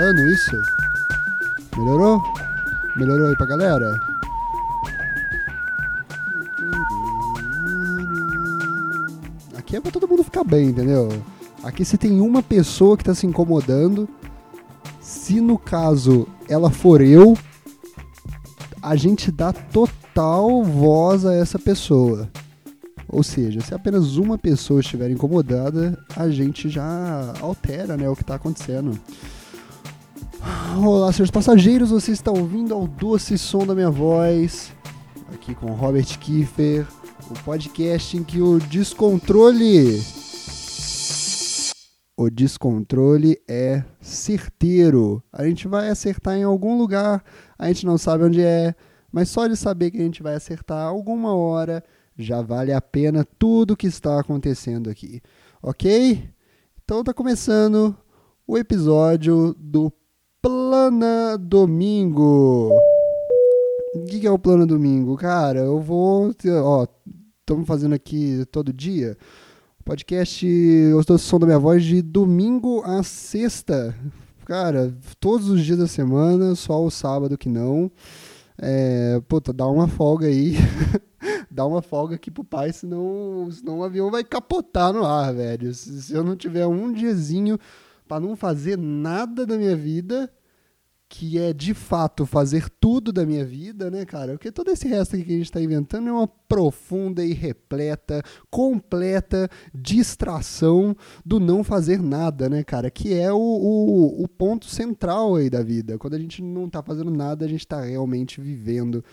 melhorando 0.00 0.26
isso? 0.26 0.62
Melhorou? 1.76 2.22
Melhorou 2.96 3.28
aí 3.28 3.36
pra 3.36 3.46
galera? 3.46 4.00
Aqui 9.56 9.76
é 9.76 9.80
pra 9.80 9.90
todo 9.90 10.08
mundo 10.08 10.24
ficar 10.24 10.42
bem, 10.42 10.70
entendeu? 10.70 11.10
Aqui 11.62 11.84
se 11.84 11.98
tem 11.98 12.18
uma 12.20 12.42
pessoa 12.42 12.96
que 12.96 13.04
tá 13.04 13.14
se 13.14 13.26
incomodando, 13.26 14.08
se 15.00 15.40
no 15.40 15.58
caso 15.58 16.26
ela 16.48 16.70
for 16.70 17.02
eu, 17.02 17.36
a 18.82 18.96
gente 18.96 19.30
dá 19.30 19.52
total 19.52 20.64
voz 20.64 21.26
a 21.26 21.34
essa 21.34 21.58
pessoa. 21.58 22.28
Ou 23.06 23.22
seja, 23.22 23.60
se 23.60 23.74
apenas 23.74 24.16
uma 24.16 24.38
pessoa 24.38 24.80
estiver 24.80 25.10
incomodada, 25.10 25.98
a 26.16 26.30
gente 26.30 26.70
já 26.70 27.34
altera 27.40 27.96
né, 27.96 28.08
o 28.08 28.16
que 28.16 28.22
está 28.22 28.36
acontecendo. 28.36 28.98
Olá, 30.78 31.12
senhores 31.12 31.32
passageiros, 31.32 31.90
você 31.90 32.12
está 32.12 32.30
ouvindo 32.30 32.72
ao 32.72 32.86
doce 32.86 33.36
som 33.36 33.66
da 33.66 33.74
minha 33.74 33.90
voz, 33.90 34.72
aqui 35.34 35.52
com 35.52 35.72
Robert 35.72 36.06
Kiefer, 36.18 36.86
o 37.28 37.34
podcast 37.44 38.16
em 38.16 38.22
que 38.22 38.40
o 38.40 38.58
descontrole. 38.60 40.00
O 42.16 42.30
descontrole 42.30 43.36
é 43.48 43.84
certeiro. 44.00 45.22
A 45.32 45.44
gente 45.44 45.66
vai 45.66 45.88
acertar 45.88 46.36
em 46.36 46.44
algum 46.44 46.78
lugar, 46.78 47.24
a 47.58 47.66
gente 47.66 47.84
não 47.84 47.98
sabe 47.98 48.24
onde 48.24 48.40
é, 48.40 48.74
mas 49.10 49.28
só 49.28 49.48
de 49.48 49.56
saber 49.56 49.90
que 49.90 49.98
a 49.98 50.04
gente 50.04 50.22
vai 50.22 50.36
acertar 50.36 50.86
alguma 50.86 51.34
hora 51.34 51.82
já 52.16 52.40
vale 52.42 52.72
a 52.72 52.80
pena 52.80 53.26
tudo 53.38 53.76
que 53.76 53.88
está 53.88 54.20
acontecendo 54.20 54.88
aqui, 54.88 55.20
ok? 55.62 56.30
Então 56.84 57.02
tá 57.02 57.12
começando 57.12 57.96
o 58.46 58.56
episódio 58.56 59.54
do 59.58 59.92
Plana 60.42 61.36
Domingo. 61.36 62.72
O 63.94 64.04
que, 64.06 64.26
é 64.26 64.30
o 64.30 64.38
Plano 64.38 64.66
Domingo? 64.66 65.14
Cara, 65.14 65.58
eu 65.58 65.78
vou. 65.78 66.34
Ó, 66.62 66.86
estamos 67.40 67.66
fazendo 67.66 67.94
aqui 67.94 68.46
todo 68.50 68.72
dia. 68.72 69.18
Podcast 69.84 70.46
Eu 70.46 70.98
estou 70.98 71.18
som 71.18 71.38
da 71.38 71.46
minha 71.46 71.58
voz 71.58 71.84
de 71.84 72.00
domingo 72.00 72.82
a 72.86 73.02
sexta. 73.02 73.94
Cara, 74.46 74.94
todos 75.18 75.50
os 75.50 75.62
dias 75.62 75.78
da 75.78 75.86
semana, 75.86 76.54
só 76.54 76.82
o 76.82 76.90
sábado 76.90 77.36
que 77.36 77.48
não. 77.48 77.90
É, 78.56 79.20
puta, 79.28 79.52
dá 79.52 79.66
uma 79.66 79.88
folga 79.88 80.26
aí. 80.26 80.56
dá 81.50 81.66
uma 81.66 81.82
folga 81.82 82.14
aqui 82.14 82.30
pro 82.30 82.44
pai, 82.44 82.72
senão, 82.72 83.46
senão 83.52 83.80
o 83.80 83.84
avião 83.84 84.10
vai 84.10 84.24
capotar 84.24 84.90
no 84.90 85.04
ar, 85.04 85.34
velho. 85.34 85.74
Se, 85.74 86.00
se 86.00 86.14
eu 86.14 86.24
não 86.24 86.34
tiver 86.34 86.66
um 86.66 86.90
diazinho 86.90 87.58
para 88.10 88.18
não 88.18 88.34
fazer 88.34 88.76
nada 88.76 89.46
da 89.46 89.56
minha 89.56 89.76
vida, 89.76 90.28
que 91.08 91.38
é 91.38 91.52
de 91.52 91.72
fato 91.72 92.26
fazer 92.26 92.68
tudo 92.68 93.12
da 93.12 93.24
minha 93.24 93.44
vida, 93.44 93.88
né, 93.88 94.04
cara? 94.04 94.32
Porque 94.32 94.50
todo 94.50 94.68
esse 94.68 94.88
resto 94.88 95.14
aqui 95.14 95.26
que 95.26 95.32
a 95.32 95.36
gente 95.36 95.44
está 95.44 95.60
inventando 95.60 96.08
é 96.08 96.12
uma 96.12 96.26
profunda 96.26 97.24
e 97.24 97.32
repleta, 97.32 98.20
completa 98.50 99.48
distração 99.72 100.96
do 101.24 101.38
não 101.38 101.62
fazer 101.62 102.02
nada, 102.02 102.48
né, 102.48 102.64
cara? 102.64 102.90
Que 102.90 103.14
é 103.14 103.32
o, 103.32 103.38
o, 103.38 104.24
o 104.24 104.26
ponto 104.26 104.66
central 104.66 105.36
aí 105.36 105.48
da 105.48 105.62
vida. 105.62 105.96
Quando 105.96 106.14
a 106.14 106.18
gente 106.18 106.42
não 106.42 106.66
está 106.66 106.82
fazendo 106.82 107.12
nada, 107.12 107.44
a 107.44 107.48
gente 107.48 107.60
está 107.60 107.80
realmente 107.80 108.40
vivendo 108.40 109.04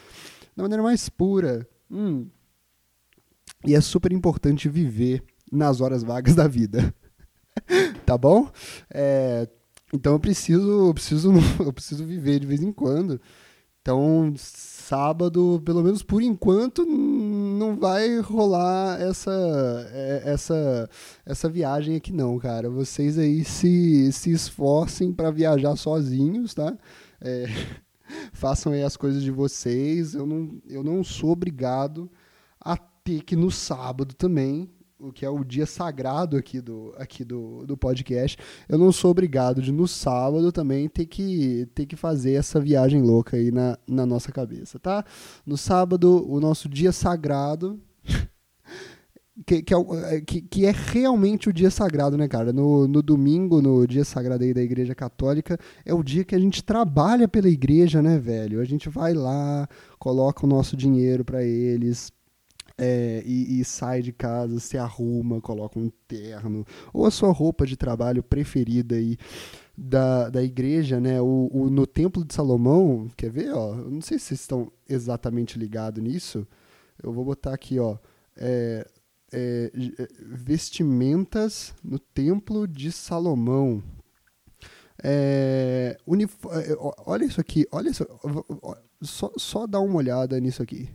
da 0.55 0.63
maneira 0.63 0.81
mais 0.81 1.07
pura. 1.07 1.69
Hum. 1.91 2.25
E 3.63 3.75
é 3.75 3.81
super 3.81 4.11
importante 4.11 4.67
viver 4.67 5.23
nas 5.51 5.81
horas 5.81 6.01
vagas 6.01 6.33
da 6.33 6.47
vida. 6.47 6.91
tá 8.05 8.17
bom? 8.17 8.49
É, 8.93 9.47
então 9.93 10.13
eu 10.13 10.19
preciso, 10.19 10.87
eu 10.87 10.93
preciso, 10.93 11.31
eu 11.59 11.73
preciso 11.73 12.05
viver 12.05 12.39
de 12.39 12.47
vez 12.47 12.61
em 12.61 12.71
quando. 12.71 13.19
Então, 13.81 14.33
sábado, 14.37 15.61
pelo 15.63 15.81
menos 15.81 16.03
por 16.03 16.21
enquanto, 16.21 16.85
não 16.85 17.77
vai 17.77 18.19
rolar 18.19 18.99
essa 19.01 19.31
é, 19.93 20.23
essa 20.25 20.89
essa 21.25 21.49
viagem 21.49 21.95
aqui 21.95 22.11
não, 22.11 22.37
cara. 22.37 22.69
Vocês 22.69 23.17
aí 23.17 23.45
se, 23.45 24.11
se 24.11 24.31
esforcem 24.31 25.13
para 25.13 25.31
viajar 25.31 25.75
sozinhos, 25.77 26.53
tá? 26.53 26.77
É, 27.21 27.45
façam 28.33 28.73
aí 28.73 28.83
as 28.83 28.97
coisas 28.97 29.23
de 29.23 29.31
vocês. 29.31 30.13
Eu 30.13 30.25
não, 30.25 30.61
eu 30.67 30.83
não 30.83 31.01
sou 31.01 31.31
obrigado 31.31 32.11
a 32.59 32.75
ter 32.75 33.23
que 33.23 33.37
no 33.37 33.49
sábado 33.49 34.13
também 34.15 34.69
o 34.99 35.11
que 35.11 35.25
é 35.25 35.29
o 35.29 35.43
dia 35.43 35.65
sagrado 35.65 36.37
aqui 36.37 36.59
do, 36.59 36.93
aqui 36.97 37.23
do, 37.23 37.65
do 37.65 37.77
podcast, 37.77 38.37
eu 38.67 38.77
não 38.77 38.91
sou 38.91 39.11
obrigado 39.11 39.61
de 39.61 39.71
no 39.71 39.87
sábado 39.87 40.51
também 40.51 40.89
ter 40.89 41.05
que, 41.05 41.67
ter 41.75 41.85
que 41.85 41.95
fazer 41.95 42.33
essa 42.33 42.59
viagem 42.59 43.01
louca 43.01 43.37
aí 43.37 43.51
na, 43.51 43.77
na 43.87 44.05
nossa 44.05 44.31
cabeça, 44.31 44.79
tá? 44.79 45.05
No 45.45 45.57
sábado, 45.57 46.25
o 46.27 46.39
nosso 46.39 46.67
dia 46.67 46.91
sagrado. 46.91 47.79
Que, 49.45 49.61
que, 49.61 49.71
é, 49.71 50.21
que, 50.21 50.41
que, 50.41 50.65
é 50.65 50.71
realmente 50.71 51.47
o 51.47 51.53
dia 51.53 51.69
sagrado, 51.69 52.17
né, 52.17 52.27
cara? 52.27 52.51
No, 52.51 52.87
no 52.87 53.03
domingo, 53.03 53.61
no 53.61 53.85
dia 53.85 54.03
sagrado 54.03 54.43
aí 54.43 54.51
da 54.51 54.63
Igreja 54.63 54.95
Católica, 54.95 55.59
é 55.85 55.93
o 55.93 56.01
dia 56.01 56.25
que 56.25 56.33
a 56.33 56.39
gente 56.39 56.63
trabalha 56.63 57.27
pela 57.27 57.47
igreja, 57.47 58.01
né, 58.01 58.17
velho? 58.17 58.59
A 58.59 58.65
gente 58.65 58.89
vai 58.89 59.13
lá, 59.13 59.69
coloca 59.99 60.43
o 60.43 60.49
nosso 60.49 60.75
dinheiro 60.75 61.23
para 61.23 61.43
eles, 61.43 62.11
é, 62.77 63.23
e, 63.25 63.59
e, 63.59 63.65
sai 63.65 64.01
de 64.01 64.11
casa, 64.11 64.59
se 64.59 64.77
arruma, 64.77 65.41
coloca 65.41 65.79
um 65.79 65.91
terno, 66.07 66.65
ou 66.93 67.05
a 67.05 67.11
sua 67.11 67.31
roupa 67.31 67.65
de 67.65 67.75
trabalho 67.75 68.21
preferida 68.21 68.95
aí 68.95 69.17
da, 69.75 70.29
da 70.29 70.43
igreja, 70.43 70.99
né? 70.99 71.19
O, 71.21 71.49
o, 71.51 71.69
no 71.69 71.87
Templo 71.87 72.23
de 72.23 72.33
Salomão, 72.33 73.09
quer 73.17 73.31
ver? 73.31 73.51
Ó, 73.53 73.75
não 73.75 74.01
sei 74.01 74.19
se 74.19 74.25
vocês 74.25 74.41
estão 74.41 74.71
exatamente 74.87 75.57
ligados 75.57 76.03
nisso. 76.03 76.47
Eu 77.01 77.11
vou 77.11 77.25
botar 77.25 77.53
aqui, 77.53 77.79
ó. 77.79 77.97
É, 78.35 78.87
é, 79.31 79.71
é 79.73 80.07
vestimentas 80.21 81.73
no 81.83 81.99
Templo 81.99 82.67
de 82.67 82.91
Salomão. 82.91 83.83
É, 85.03 85.95
é 85.95 86.75
olha 87.05 87.25
isso 87.25 87.39
aqui, 87.39 87.67
olha 87.71 87.89
isso. 87.89 88.05
Só, 89.01 89.31
só 89.37 89.67
dá 89.67 89.79
uma 89.79 89.97
olhada 89.97 90.39
nisso 90.39 90.63
aqui. 90.63 90.89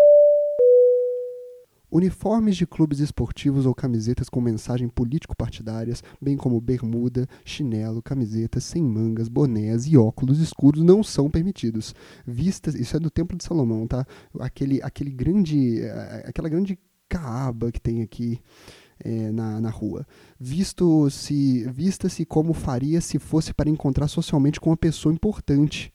Uniformes 1.92 2.56
de 2.56 2.66
clubes 2.66 3.00
esportivos 3.00 3.66
ou 3.66 3.74
camisetas 3.74 4.30
com 4.30 4.40
mensagem 4.40 4.88
político-partidárias, 4.88 6.02
bem 6.18 6.38
como 6.38 6.58
bermuda, 6.58 7.28
chinelo, 7.44 8.00
camisetas 8.00 8.64
sem 8.64 8.82
mangas, 8.82 9.28
bonés 9.28 9.86
e 9.86 9.94
óculos 9.98 10.40
escuros 10.40 10.82
não 10.82 11.02
são 11.02 11.28
permitidos. 11.28 11.94
Vistas, 12.26 12.74
isso 12.74 12.96
é 12.96 12.98
do 12.98 13.10
Templo 13.10 13.36
de 13.36 13.44
Salomão, 13.44 13.86
tá? 13.86 14.06
Aquele, 14.40 14.80
aquele 14.82 15.10
grande, 15.10 15.82
eh, 15.82 16.24
aquela 16.26 16.48
grande 16.48 16.78
caaba 17.10 17.70
que 17.70 17.78
tem 17.80 18.00
aqui 18.00 18.40
é, 18.98 19.30
na, 19.30 19.60
na 19.60 19.68
rua. 19.68 20.06
Visto 20.40 21.10
se, 21.10 21.68
vista-se 21.70 22.24
como 22.24 22.54
faria 22.54 23.02
se 23.02 23.18
fosse 23.18 23.52
para 23.52 23.68
encontrar 23.68 24.08
socialmente 24.08 24.58
com 24.58 24.70
uma 24.70 24.76
pessoa 24.78 25.12
importante 25.12 25.92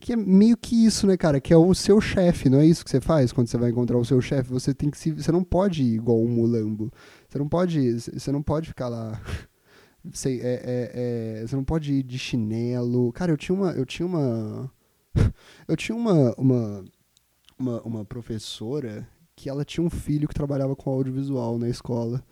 que 0.00 0.12
é 0.12 0.16
meio 0.16 0.56
que 0.56 0.86
isso, 0.86 1.06
né, 1.06 1.16
cara? 1.16 1.40
Que 1.40 1.52
é 1.52 1.56
o 1.56 1.74
seu 1.74 2.00
chefe, 2.00 2.48
não 2.48 2.58
é 2.58 2.66
isso 2.66 2.84
que 2.84 2.90
você 2.90 3.00
faz 3.00 3.32
quando 3.32 3.48
você 3.48 3.58
vai 3.58 3.70
encontrar 3.70 3.98
o 3.98 4.04
seu 4.04 4.20
chefe? 4.20 4.50
Você 4.50 4.72
tem 4.74 4.90
que 4.90 4.98
se, 4.98 5.12
você 5.12 5.32
não 5.32 5.44
pode 5.44 5.82
ir 5.82 5.94
igual 5.96 6.20
um 6.22 6.28
mulambo. 6.28 6.92
Você 7.28 7.38
não 7.38 7.48
pode, 7.48 8.00
você 8.00 8.32
não 8.32 8.42
pode 8.42 8.68
ficar 8.68 8.88
lá. 8.88 9.20
Sei, 10.12 10.40
é, 10.40 10.62
é, 10.64 11.40
é, 11.42 11.46
você 11.46 11.56
não 11.56 11.64
pode 11.64 11.92
ir 11.92 12.02
de 12.02 12.18
chinelo. 12.18 13.12
Cara, 13.12 13.32
eu 13.32 13.36
tinha 13.36 13.56
uma, 13.56 13.72
eu 13.72 13.84
tinha 13.84 14.06
uma, 14.06 14.70
eu 15.66 15.76
tinha 15.76 15.96
uma, 15.96 16.34
uma, 16.38 16.84
uma, 17.58 17.82
uma 17.82 18.04
professora 18.04 19.06
que 19.34 19.48
ela 19.48 19.64
tinha 19.64 19.84
um 19.84 19.90
filho 19.90 20.26
que 20.28 20.34
trabalhava 20.34 20.74
com 20.74 20.90
audiovisual 20.90 21.58
na 21.58 21.68
escola. 21.68 22.22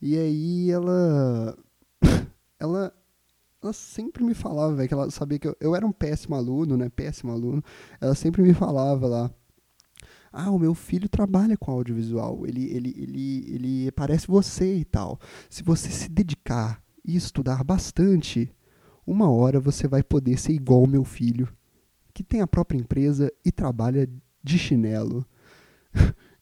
E 0.00 0.16
aí 0.16 0.70
ela, 0.70 1.56
ela 2.60 2.92
ela 3.66 3.72
sempre 3.72 4.22
me 4.22 4.32
falava, 4.32 4.74
velho, 4.74 4.88
que 4.88 4.94
ela 4.94 5.10
sabia 5.10 5.38
que 5.38 5.48
eu, 5.48 5.56
eu 5.60 5.74
era 5.74 5.84
um 5.84 5.92
péssimo 5.92 6.36
aluno, 6.36 6.76
né? 6.76 6.88
Péssimo 6.88 7.32
aluno. 7.32 7.62
Ela 8.00 8.14
sempre 8.14 8.42
me 8.42 8.54
falava 8.54 9.06
lá. 9.06 9.30
Ah, 10.32 10.50
o 10.50 10.58
meu 10.58 10.74
filho 10.74 11.08
trabalha 11.08 11.56
com 11.56 11.72
audiovisual. 11.72 12.46
Ele, 12.46 12.64
ele, 12.70 12.94
ele, 12.96 13.54
ele 13.54 13.92
parece 13.92 14.26
você 14.28 14.76
e 14.76 14.84
tal. 14.84 15.18
Se 15.50 15.62
você 15.62 15.90
se 15.90 16.08
dedicar 16.08 16.80
e 17.04 17.16
estudar 17.16 17.64
bastante, 17.64 18.54
uma 19.06 19.30
hora 19.30 19.58
você 19.58 19.88
vai 19.88 20.02
poder 20.02 20.38
ser 20.38 20.52
igual 20.52 20.80
ao 20.80 20.86
meu 20.86 21.04
filho, 21.04 21.48
que 22.14 22.22
tem 22.22 22.40
a 22.40 22.46
própria 22.46 22.78
empresa 22.78 23.32
e 23.44 23.50
trabalha 23.50 24.08
de 24.42 24.58
chinelo. 24.58 25.26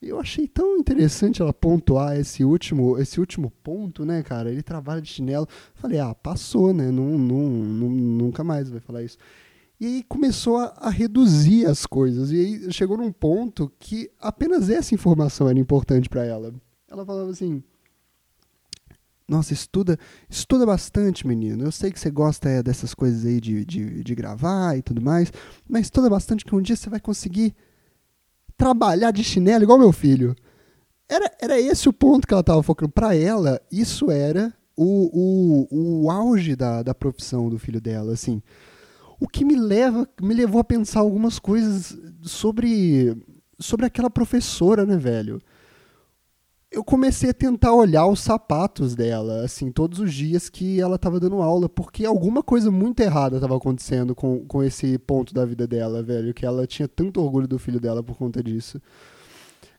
Eu 0.08 0.20
achei 0.20 0.46
tão 0.46 0.76
interessante 0.76 1.40
ela 1.40 1.52
pontuar 1.52 2.18
esse 2.18 2.44
último, 2.44 2.98
esse 2.98 3.20
último 3.20 3.50
ponto, 3.62 4.04
né, 4.04 4.22
cara? 4.22 4.50
Ele 4.50 4.62
trabalha 4.62 5.00
de 5.00 5.08
chinelo. 5.08 5.48
Falei, 5.74 5.98
ah, 5.98 6.14
passou, 6.14 6.72
né? 6.72 6.90
Não, 6.90 7.18
não, 7.18 7.48
não, 7.48 7.88
nunca 7.88 8.42
mais 8.44 8.68
vai 8.68 8.80
falar 8.80 9.02
isso. 9.02 9.18
E 9.80 9.86
aí 9.86 10.02
começou 10.04 10.56
a, 10.58 10.74
a, 10.76 10.90
reduzir 10.90 11.66
as 11.66 11.84
coisas. 11.84 12.30
E 12.30 12.36
aí 12.36 12.72
chegou 12.72 12.96
num 12.96 13.12
ponto 13.12 13.70
que 13.78 14.10
apenas 14.20 14.70
essa 14.70 14.94
informação 14.94 15.48
era 15.48 15.58
importante 15.58 16.08
para 16.08 16.24
ela. 16.24 16.54
Ela 16.88 17.04
falava 17.04 17.30
assim: 17.30 17.62
Nossa, 19.28 19.52
estuda, 19.52 19.98
estuda 20.28 20.64
bastante, 20.64 21.26
menino. 21.26 21.64
Eu 21.64 21.72
sei 21.72 21.90
que 21.90 21.98
você 21.98 22.10
gosta 22.10 22.48
é, 22.48 22.62
dessas 22.62 22.94
coisas 22.94 23.26
aí 23.26 23.40
de, 23.40 23.64
de, 23.64 24.04
de 24.04 24.14
gravar 24.14 24.78
e 24.78 24.82
tudo 24.82 25.02
mais, 25.02 25.32
mas 25.68 25.86
estuda 25.86 26.08
bastante 26.08 26.44
que 26.44 26.54
um 26.54 26.62
dia 26.62 26.76
você 26.76 26.88
vai 26.88 27.00
conseguir 27.00 27.54
trabalhar 28.56 29.10
de 29.10 29.24
chinelo 29.24 29.64
igual 29.64 29.78
meu 29.78 29.92
filho. 29.92 30.34
Era, 31.08 31.30
era 31.40 31.60
esse 31.60 31.88
o 31.88 31.92
ponto 31.92 32.26
que 32.26 32.32
ela 32.32 32.40
estava 32.40 32.62
focando. 32.62 32.92
Para 32.92 33.14
ela, 33.14 33.60
isso 33.70 34.10
era 34.10 34.52
o, 34.76 35.66
o, 35.70 36.04
o 36.04 36.10
auge 36.10 36.56
da, 36.56 36.82
da 36.82 36.94
profissão 36.94 37.48
do 37.48 37.58
filho 37.58 37.80
dela, 37.80 38.12
assim. 38.12 38.42
O 39.20 39.28
que 39.28 39.44
me 39.44 39.54
leva, 39.54 40.08
me 40.20 40.34
levou 40.34 40.60
a 40.60 40.64
pensar 40.64 41.00
algumas 41.00 41.38
coisas 41.38 41.96
sobre, 42.22 43.16
sobre 43.58 43.86
aquela 43.86 44.10
professora, 44.10 44.84
né, 44.84 44.96
velho? 44.96 45.40
Eu 46.74 46.82
comecei 46.84 47.30
a 47.30 47.34
tentar 47.34 47.72
olhar 47.72 48.06
os 48.06 48.20
sapatos 48.20 48.94
dela, 48.94 49.44
assim, 49.44 49.70
todos 49.70 50.00
os 50.00 50.12
dias 50.12 50.48
que 50.48 50.80
ela 50.80 50.96
estava 50.96 51.20
dando 51.20 51.40
aula, 51.40 51.68
porque 51.68 52.04
alguma 52.04 52.42
coisa 52.42 52.70
muito 52.70 53.00
errada 53.00 53.36
estava 53.36 53.56
acontecendo 53.56 54.14
com, 54.14 54.44
com 54.44 54.62
esse 54.62 54.98
ponto 54.98 55.32
da 55.32 55.44
vida 55.44 55.66
dela, 55.66 56.02
velho, 56.02 56.34
que 56.34 56.44
ela 56.44 56.66
tinha 56.66 56.88
tanto 56.88 57.20
orgulho 57.22 57.46
do 57.46 57.58
filho 57.58 57.78
dela 57.78 58.02
por 58.02 58.16
conta 58.16 58.42
disso. 58.42 58.80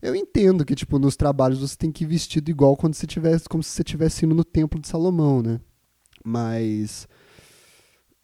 Eu 0.01 0.15
entendo 0.15 0.63
que, 0.63 0.75
tipo, 0.75 0.97
nos 0.97 1.15
trabalhos 1.15 1.59
você 1.59 1.75
tem 1.75 1.91
que 1.91 2.03
ir 2.03 2.07
vestido 2.07 2.49
igual 2.49 2.77
quando 2.77 2.93
você 2.93 3.05
tivesse, 3.05 3.49
como 3.49 3.61
se 3.61 3.71
você 3.71 3.81
estivesse 3.81 4.25
indo 4.25 4.35
no 4.35 4.43
templo 4.43 4.79
de 4.79 4.87
Salomão, 4.87 5.41
né? 5.41 5.59
Mas 6.23 7.07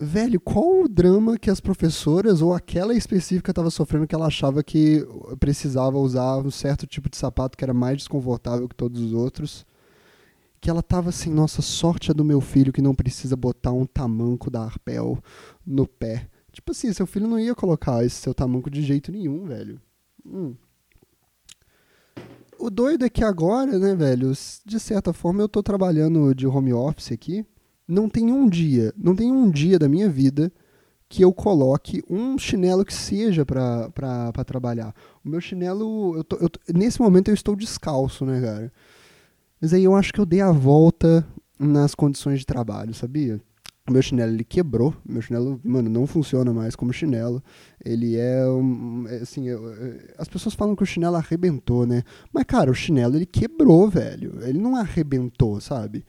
velho, 0.02 0.40
qual 0.42 0.82
o 0.82 0.90
drama 0.90 1.38
que 1.38 1.50
as 1.50 1.60
professoras 1.60 2.42
ou 2.42 2.54
aquela 2.54 2.96
específica 2.96 3.52
estava 3.52 3.70
sofrendo 3.70 4.08
que 4.08 4.16
ela 4.16 4.26
achava 4.26 4.64
que 4.64 5.06
precisava 5.40 5.98
usar 6.00 6.38
um 6.38 6.50
certo 6.50 6.88
tipo 6.88 7.08
de 7.08 7.18
sapato 7.18 7.56
que 7.56 7.64
era 7.64 7.74
mais 7.74 7.98
desconfortável 7.98 8.68
que 8.68 8.76
todos 8.76 9.00
os 9.00 9.14
outros? 9.14 9.66
Que 10.60 10.70
ela 10.70 10.82
tava 10.82 11.10
assim, 11.10 11.32
nossa, 11.32 11.62
sorte 11.62 12.10
é 12.10 12.14
do 12.14 12.26
meu 12.26 12.42
filho 12.42 12.74
que 12.74 12.82
não 12.82 12.96
precisa 12.96 13.36
botar 13.36 13.72
um 13.72 13.86
tamanco 13.86 14.50
da 14.50 14.64
Arpel 14.64 15.20
no 15.66 15.88
pé. 15.88 16.28
Tipo 16.52 16.72
assim, 16.72 16.92
seu 16.92 17.06
filho 17.06 17.28
não 17.28 17.40
ia 17.40 17.54
colocar 17.54 18.04
esse 18.04 18.16
seu 18.16 18.34
tamanco 18.34 18.70
de 18.70 18.82
jeito 18.82 19.12
nenhum, 19.12 19.46
velho. 19.46 19.80
Hum. 20.26 20.56
O 22.60 22.70
doido 22.70 23.06
é 23.06 23.10
que 23.10 23.24
agora, 23.24 23.78
né, 23.80 23.96
velho, 23.96 24.34
de 24.66 24.80
certa 24.80 25.14
forma 25.14 25.42
eu 25.42 25.50
tô 25.50 25.64
trabalhando 25.64 26.34
de 26.34 26.46
home 26.46 26.74
office 26.74 27.12
aqui 27.12 27.46
não 27.92 28.08
tem 28.08 28.32
um 28.32 28.48
dia, 28.48 28.94
não 28.98 29.14
tem 29.14 29.32
um 29.32 29.52
dia 29.52 29.78
da 29.78 29.90
minha 29.90 30.10
vida 30.10 30.52
que 31.10 31.22
eu 31.22 31.34
coloque 31.34 32.02
um 32.10 32.38
chinelo 32.38 32.86
que 32.86 32.94
seja 32.94 33.46
para 33.46 34.32
trabalhar. 34.46 34.96
O 35.26 35.28
meu 35.28 35.42
chinelo, 35.42 36.16
eu 36.16 36.24
tô, 36.24 36.38
eu, 36.38 36.50
nesse 36.74 37.02
momento 37.02 37.28
eu 37.28 37.34
estou 37.34 37.54
descalço, 37.54 38.26
né, 38.26 38.40
cara? 38.40 38.72
Mas 39.60 39.74
aí 39.74 39.84
eu 39.84 39.94
acho 39.94 40.14
que 40.14 40.22
eu 40.22 40.26
dei 40.26 40.40
a 40.40 40.54
volta 40.54 41.28
nas 41.60 41.94
condições 41.94 42.40
de 42.40 42.46
trabalho, 42.46 42.94
sabia? 42.94 43.42
O 43.90 43.92
meu 43.92 44.02
chinelo 44.02 44.32
ele 44.32 44.46
quebrou, 44.46 44.96
meu 45.06 45.22
chinelo, 45.22 45.60
mano, 45.62 45.90
não 45.90 46.08
funciona 46.08 46.54
mais 46.54 46.78
como 46.78 46.94
chinelo. 46.94 47.44
Ele 47.84 48.16
é, 48.16 48.48
um, 48.48 49.06
é 49.10 49.18
assim, 49.18 49.50
eu, 49.50 49.62
as 50.18 50.30
pessoas 50.30 50.56
falam 50.56 50.78
que 50.78 50.84
o 50.84 50.86
chinelo 50.86 51.18
arrebentou, 51.18 51.86
né? 51.86 52.04
Mas 52.32 52.46
cara, 52.46 52.72
o 52.72 52.76
chinelo 52.76 53.18
ele 53.18 53.26
quebrou, 53.26 53.90
velho. 53.90 54.40
Ele 54.44 54.60
não 54.60 54.78
arrebentou, 54.78 55.60
sabe? 55.60 56.06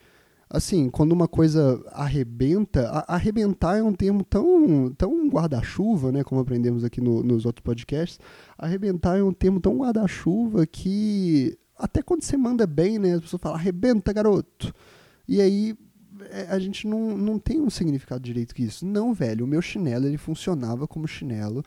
Assim, 0.53 0.91
quando 0.91 1.13
uma 1.13 1.27
coisa 1.27 1.83
arrebenta, 1.93 2.87
a, 2.91 3.15
arrebentar 3.15 3.79
é 3.79 3.83
um 3.83 3.95
termo 3.95 4.23
tão, 4.23 4.93
tão 4.93 5.27
guarda-chuva, 5.29 6.13
né, 6.13 6.23
como 6.23 6.43
aprendemos 6.43 6.85
aqui 6.85 7.01
no, 7.01 7.23
nos 7.23 7.47
outros 7.47 7.65
podcasts. 7.65 8.21
Arrebentar 8.59 9.19
é 9.19 9.23
um 9.23 9.33
termo 9.33 9.59
tão 9.59 9.79
guarda-chuva 9.79 10.67
que 10.67 11.59
até 11.79 12.03
quando 12.03 12.23
você 12.23 12.37
manda 12.37 12.67
bem, 12.67 12.99
né, 12.99 13.15
as 13.15 13.23
pessoas 13.23 13.41
falam 13.41 13.59
arrebenta, 13.59 14.13
garoto. 14.13 14.75
E 15.27 15.41
aí 15.41 15.75
é, 16.31 16.47
a 16.51 16.59
gente 16.59 16.87
não, 16.87 17.17
não 17.17 17.39
tem 17.39 17.59
um 17.59 17.71
significado 17.71 18.23
direito 18.23 18.55
que 18.55 18.63
isso. 18.63 18.85
Não, 18.85 19.15
velho, 19.15 19.47
o 19.47 19.49
meu 19.49 19.63
chinelo 19.63 20.07
ele 20.07 20.19
funcionava 20.19 20.87
como 20.87 21.09
chinelo 21.09 21.65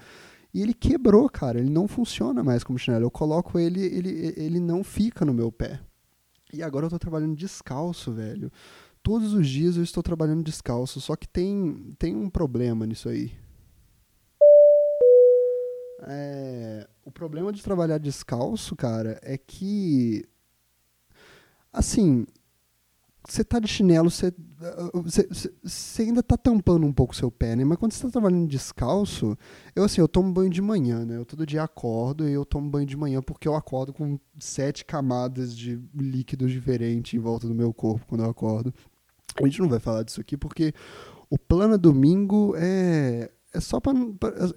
e 0.54 0.62
ele 0.62 0.76
quebrou, 0.76 1.28
cara. 1.28 1.60
Ele 1.60 1.72
não 1.72 1.88
funciona 1.88 2.44
mais 2.44 2.64
como 2.64 2.78
chinelo. 2.78 3.06
Eu 3.06 3.12
coloco 3.12 3.58
ele, 3.58 3.82
ele, 3.82 4.34
ele 4.38 4.60
não 4.60 4.84
fica 4.84 5.26
no 5.26 5.34
meu 5.34 5.52
pé. 5.52 5.80
E 6.56 6.64
agora 6.64 6.86
eu 6.86 6.90
tô 6.90 6.98
trabalhando 6.98 7.36
descalço, 7.36 8.14
velho. 8.14 8.50
Todos 9.04 9.34
os 9.34 9.48
dias 9.48 9.76
eu 9.76 9.84
estou 9.84 10.02
trabalhando 10.02 10.42
descalço, 10.42 11.02
só 11.02 11.16
que 11.16 11.28
tem, 11.28 11.94
tem 12.00 12.16
um 12.16 12.30
problema 12.30 12.86
nisso 12.86 13.10
aí. 13.10 13.34
É, 16.08 16.88
o 17.04 17.12
problema 17.12 17.52
de 17.52 17.62
trabalhar 17.62 17.98
descalço, 17.98 18.76
cara, 18.76 19.20
é 19.22 19.38
que. 19.38 20.26
Assim, 21.74 22.26
você 23.28 23.44
tá 23.44 23.60
de 23.60 23.68
chinelo, 23.68 24.10
você, 24.10 24.34
você, 25.64 26.02
ainda 26.04 26.22
tá 26.22 26.38
tampando 26.38 26.86
um 26.86 26.94
pouco 26.94 27.14
o 27.14 27.16
seu 27.16 27.32
pé, 27.32 27.56
né? 27.56 27.64
Mas 27.64 27.78
quando 27.78 27.92
você 27.92 28.04
tá 28.04 28.12
trabalhando 28.12 28.48
descalço, 28.48 29.38
eu 29.76 29.84
assim, 29.84 30.00
eu 30.00 30.08
tomo 30.08 30.32
banho 30.32 30.50
de 30.50 30.62
manhã, 30.62 31.04
né? 31.04 31.18
Eu 31.18 31.26
todo 31.26 31.46
dia 31.46 31.64
acordo 31.64 32.30
e 32.30 32.34
eu 32.34 32.46
tomo 32.46 32.70
banho 32.70 32.86
de 32.86 32.96
manhã 32.96 33.22
porque 33.22 33.48
eu 33.48 33.56
acordo 33.56 33.94
com 33.94 34.20
sete 34.40 34.86
camadas 34.86 35.56
de 35.56 35.80
líquidos 35.94 36.52
diferentes 36.52 37.14
em 37.14 37.20
volta 37.20 37.48
do 37.48 37.56
meu 37.56 37.74
corpo 37.74 38.06
quando 38.08 38.24
eu 38.24 38.30
acordo. 38.30 38.74
A 39.42 39.46
gente 39.46 39.60
não 39.60 39.70
vai 39.70 39.80
falar 39.80 40.04
disso 40.04 40.22
aqui 40.22 40.38
porque 40.38 40.74
o 41.30 41.38
plano 41.38 41.78
domingo 41.78 42.54
é 42.58 43.30
é 43.54 43.60
só 43.60 43.80
para 43.80 43.94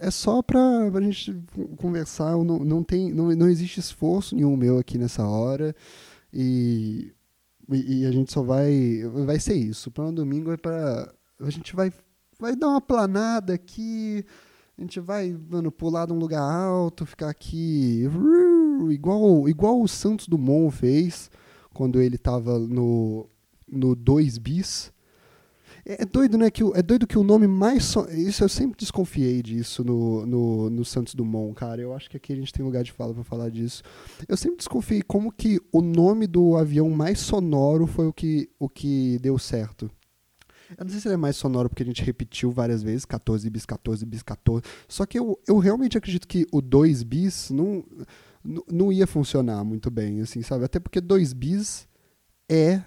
é 0.01 0.11
só 0.11 0.43
para 0.43 0.91
a 0.93 1.01
gente 1.01 1.41
conversar, 1.77 2.33
não, 2.39 2.59
não 2.59 2.83
tem 2.83 3.13
não, 3.13 3.29
não 3.35 3.49
existe 3.49 3.81
esforço 3.81 4.35
nenhum 4.35 4.57
meu 4.57 4.79
aqui 4.79 4.99
nessa 4.99 5.27
hora 5.27 5.75
e 6.33 7.13
e, 7.71 8.01
e, 8.01 8.07
a 8.07 8.11
gente 8.11 8.33
só 8.33 8.43
vai. 8.43 9.03
Vai 9.27 9.39
ser 9.39 9.55
isso. 9.55 9.89
O 9.89 9.93
plano 9.93 10.13
domingo 10.13 10.53
é 10.53 10.57
para. 10.57 11.13
A 11.41 11.51
gente 11.51 11.77
vai, 11.77 11.93
vai 12.39 12.57
dar 12.57 12.69
uma 12.69 12.81
planada 12.81 13.53
aqui. 13.53 14.25
A 14.77 14.81
gente 14.81 15.01
vai, 15.01 15.37
mano, 15.51 15.73
pular 15.73 16.07
de 16.07 16.13
um 16.13 16.19
lugar 16.19 16.41
alto, 16.41 17.05
ficar 17.05 17.29
aqui. 17.29 18.05
Igual, 18.91 19.49
igual 19.49 19.83
o 19.83 19.89
Santos 19.89 20.29
Dumont 20.29 20.75
fez 20.75 21.31
quando 21.75 22.01
ele 22.01 22.17
tava 22.17 22.59
no, 22.59 23.29
no 23.71 23.95
2 23.95 24.39
bis. 24.39 24.93
É, 25.89 26.03
é, 26.03 26.05
doido, 26.05 26.37
né? 26.37 26.51
Que 26.51 26.63
o, 26.63 26.77
é 26.77 26.83
doido 26.83 27.07
que 27.07 27.19
o 27.19 27.25
nome 27.25 27.47
mais. 27.47 27.85
So... 27.85 28.07
Isso 28.11 28.45
eu 28.45 28.49
sempre 28.49 28.77
desconfiei 28.79 29.43
disso 29.43 29.83
no, 29.83 30.27
no, 30.27 30.71
no, 30.71 30.85
Santos 30.85 31.15
Dumont, 31.15 31.55
cara. 31.55 31.81
Eu 31.81 31.95
acho 31.95 32.11
que 32.11 32.19
aqui 32.19 32.31
a 32.35 32.37
gente 32.37 32.53
tem 32.53 32.63
lugar 32.63 32.85
de 32.85 32.93
fala 32.93 33.15
para 33.15 33.25
falar 33.25 33.49
disso. 33.49 33.83
Eu 34.29 34.37
sempre 34.37 34.59
desconfiei 34.59 35.01
como 35.01 35.33
que 35.33 35.59
o 35.73 35.81
nome 35.81 36.27
do 36.27 36.57
avião 36.57 36.91
mais 36.91 37.19
sonoro 37.21 37.87
foi 37.87 38.07
o 38.07 38.13
que, 38.13 38.51
o 38.59 38.69
que 38.69 39.19
deu 39.21 39.39
certo. 39.39 39.91
Eu 40.77 40.85
não 40.85 40.91
sei 40.91 41.01
se 41.01 41.09
ele 41.09 41.15
é 41.15 41.17
mais 41.17 41.37
sonoro 41.37 41.71
porque 41.71 41.83
a 41.83 41.87
gente 41.87 42.05
repetiu 42.05 42.51
várias 42.51 42.83
vezes, 42.83 43.07
14 43.07 43.49
bis, 43.49 43.65
14 43.65 44.05
bis, 44.05 44.23
14. 44.23 44.63
Só 44.87 45.07
que 45.07 45.19
eu, 45.19 45.41
eu 45.49 45.57
realmente 45.57 45.97
acredito 45.97 46.29
que 46.29 46.47
o 46.53 46.61
2 46.61 47.03
bis 47.05 47.49
não, 47.51 47.83
não 48.71 48.93
ia 48.93 49.07
funcionar 49.07 49.65
muito 49.65 49.91
bem, 49.91 50.21
assim, 50.21 50.43
sabe? 50.43 50.67
Até 50.67 50.79
porque 50.79 51.01
2 51.01 51.33
bis 51.33 51.89
é 52.51 52.83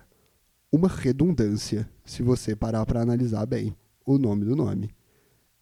uma 0.71 0.87
redundância, 0.87 1.89
se 2.05 2.23
você 2.23 2.55
parar 2.55 2.85
para 2.85 3.01
analisar 3.01 3.45
bem 3.45 3.75
o 4.05 4.17
nome 4.17 4.45
do 4.45 4.55
nome. 4.55 4.89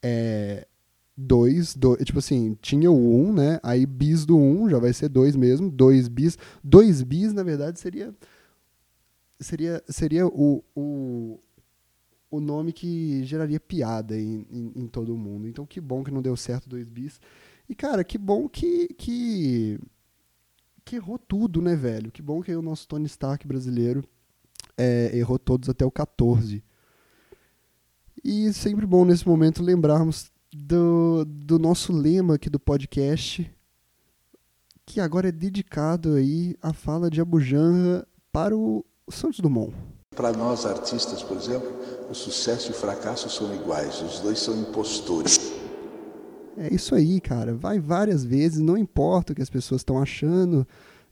É 0.01 0.67
2, 1.17 1.77
tipo 2.05 2.19
assim, 2.19 2.57
tinha 2.61 2.89
o 2.89 2.95
1, 2.95 3.27
um, 3.27 3.33
né? 3.33 3.59
Aí 3.61 3.85
bis 3.85 4.25
do 4.25 4.37
1 4.37 4.61
um 4.61 4.69
já 4.69 4.79
vai 4.79 4.93
ser 4.93 5.09
2 5.09 5.35
mesmo, 5.35 5.69
2 5.69 6.07
bis. 6.07 6.37
2 6.63 7.03
bis, 7.03 7.33
na 7.33 7.43
verdade, 7.43 7.79
seria 7.79 8.15
seria 9.39 9.83
seria 9.89 10.27
o, 10.27 10.63
o, 10.75 11.39
o 12.31 12.39
nome 12.39 12.71
que 12.71 13.23
geraria 13.25 13.59
piada 13.59 14.17
em, 14.17 14.45
em, 14.49 14.71
em 14.75 14.87
todo 14.87 15.17
mundo. 15.17 15.47
Então, 15.47 15.65
que 15.65 15.81
bom 15.81 16.03
que 16.03 16.11
não 16.11 16.21
deu 16.21 16.37
certo 16.37 16.69
2 16.69 16.87
bis. 16.87 17.19
E, 17.67 17.75
cara, 17.75 18.03
que 18.03 18.17
bom 18.17 18.47
que, 18.47 18.87
que, 18.97 19.77
que 20.85 20.95
errou 20.95 21.19
tudo, 21.19 21.61
né, 21.61 21.75
velho? 21.75 22.11
Que 22.11 22.21
bom 22.21 22.41
que 22.41 22.55
o 22.55 22.61
nosso 22.61 22.87
Tony 22.87 23.05
Stark 23.07 23.45
brasileiro 23.45 24.03
é, 24.79 25.11
errou 25.13 25.37
todos 25.37 25.67
até 25.67 25.85
o 25.85 25.91
14. 25.91 26.63
E 28.23 28.51
sempre 28.53 28.85
bom 28.85 29.03
nesse 29.03 29.27
momento 29.27 29.61
lembrarmos 29.61 30.31
do, 30.53 31.25
do 31.25 31.59
nosso 31.59 31.91
lema 31.91 32.35
aqui 32.35 32.49
do 32.49 32.59
podcast, 32.59 33.49
que 34.85 35.01
agora 35.01 35.27
é 35.27 35.31
dedicado 35.31 36.13
aí 36.13 36.55
à 36.61 36.71
fala 36.73 37.09
de 37.09 37.19
Abu 37.19 37.41
Janra 37.41 38.07
para 38.31 38.55
o 38.55 38.85
Santos 39.09 39.41
Dumont. 39.41 39.73
Para 40.15 40.31
nós 40.31 40.65
artistas, 40.65 41.21
por 41.21 41.37
exemplo, 41.37 41.69
o 42.09 42.13
sucesso 42.13 42.69
e 42.69 42.71
o 42.71 42.73
fracasso 42.73 43.29
são 43.29 43.53
iguais, 43.53 44.01
os 44.01 44.19
dois 44.21 44.39
são 44.39 44.59
impostores. 44.59 45.53
É 46.57 46.73
isso 46.73 46.95
aí, 46.95 47.21
cara. 47.21 47.53
Vai 47.53 47.79
várias 47.79 48.25
vezes, 48.25 48.59
não 48.59 48.77
importa 48.77 49.31
o 49.31 49.35
que 49.35 49.41
as 49.41 49.49
pessoas 49.49 49.81
estão 49.81 50.01
achando, 50.01 50.67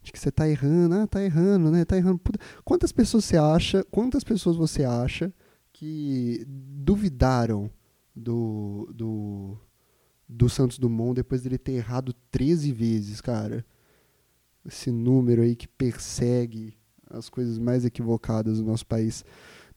de 0.07 0.13
que 0.13 0.19
você 0.19 0.31
tá 0.31 0.49
errando, 0.49 0.95
ah, 0.95 1.07
tá 1.07 1.23
errando, 1.23 1.69
né? 1.69 1.85
Tá 1.85 1.97
errando. 1.97 2.17
Puta. 2.17 2.39
Quantas 2.63 2.91
pessoas 2.91 3.25
você 3.25 3.37
acha, 3.37 3.83
quantas 3.91 4.23
pessoas 4.23 4.55
você 4.55 4.83
acha 4.83 5.31
que 5.71 6.43
duvidaram 6.47 7.69
do, 8.15 8.89
do, 8.93 9.57
do 10.27 10.49
Santos 10.49 10.79
Dumont 10.79 11.13
depois 11.13 11.41
dele 11.41 11.57
ter 11.57 11.73
errado 11.73 12.13
13 12.31 12.71
vezes, 12.71 13.21
cara? 13.21 13.65
Esse 14.65 14.91
número 14.91 15.41
aí 15.41 15.55
que 15.55 15.67
persegue 15.67 16.73
as 17.09 17.29
coisas 17.29 17.57
mais 17.59 17.85
equivocadas 17.85 18.57
do 18.57 18.65
nosso 18.65 18.85
país. 18.85 19.23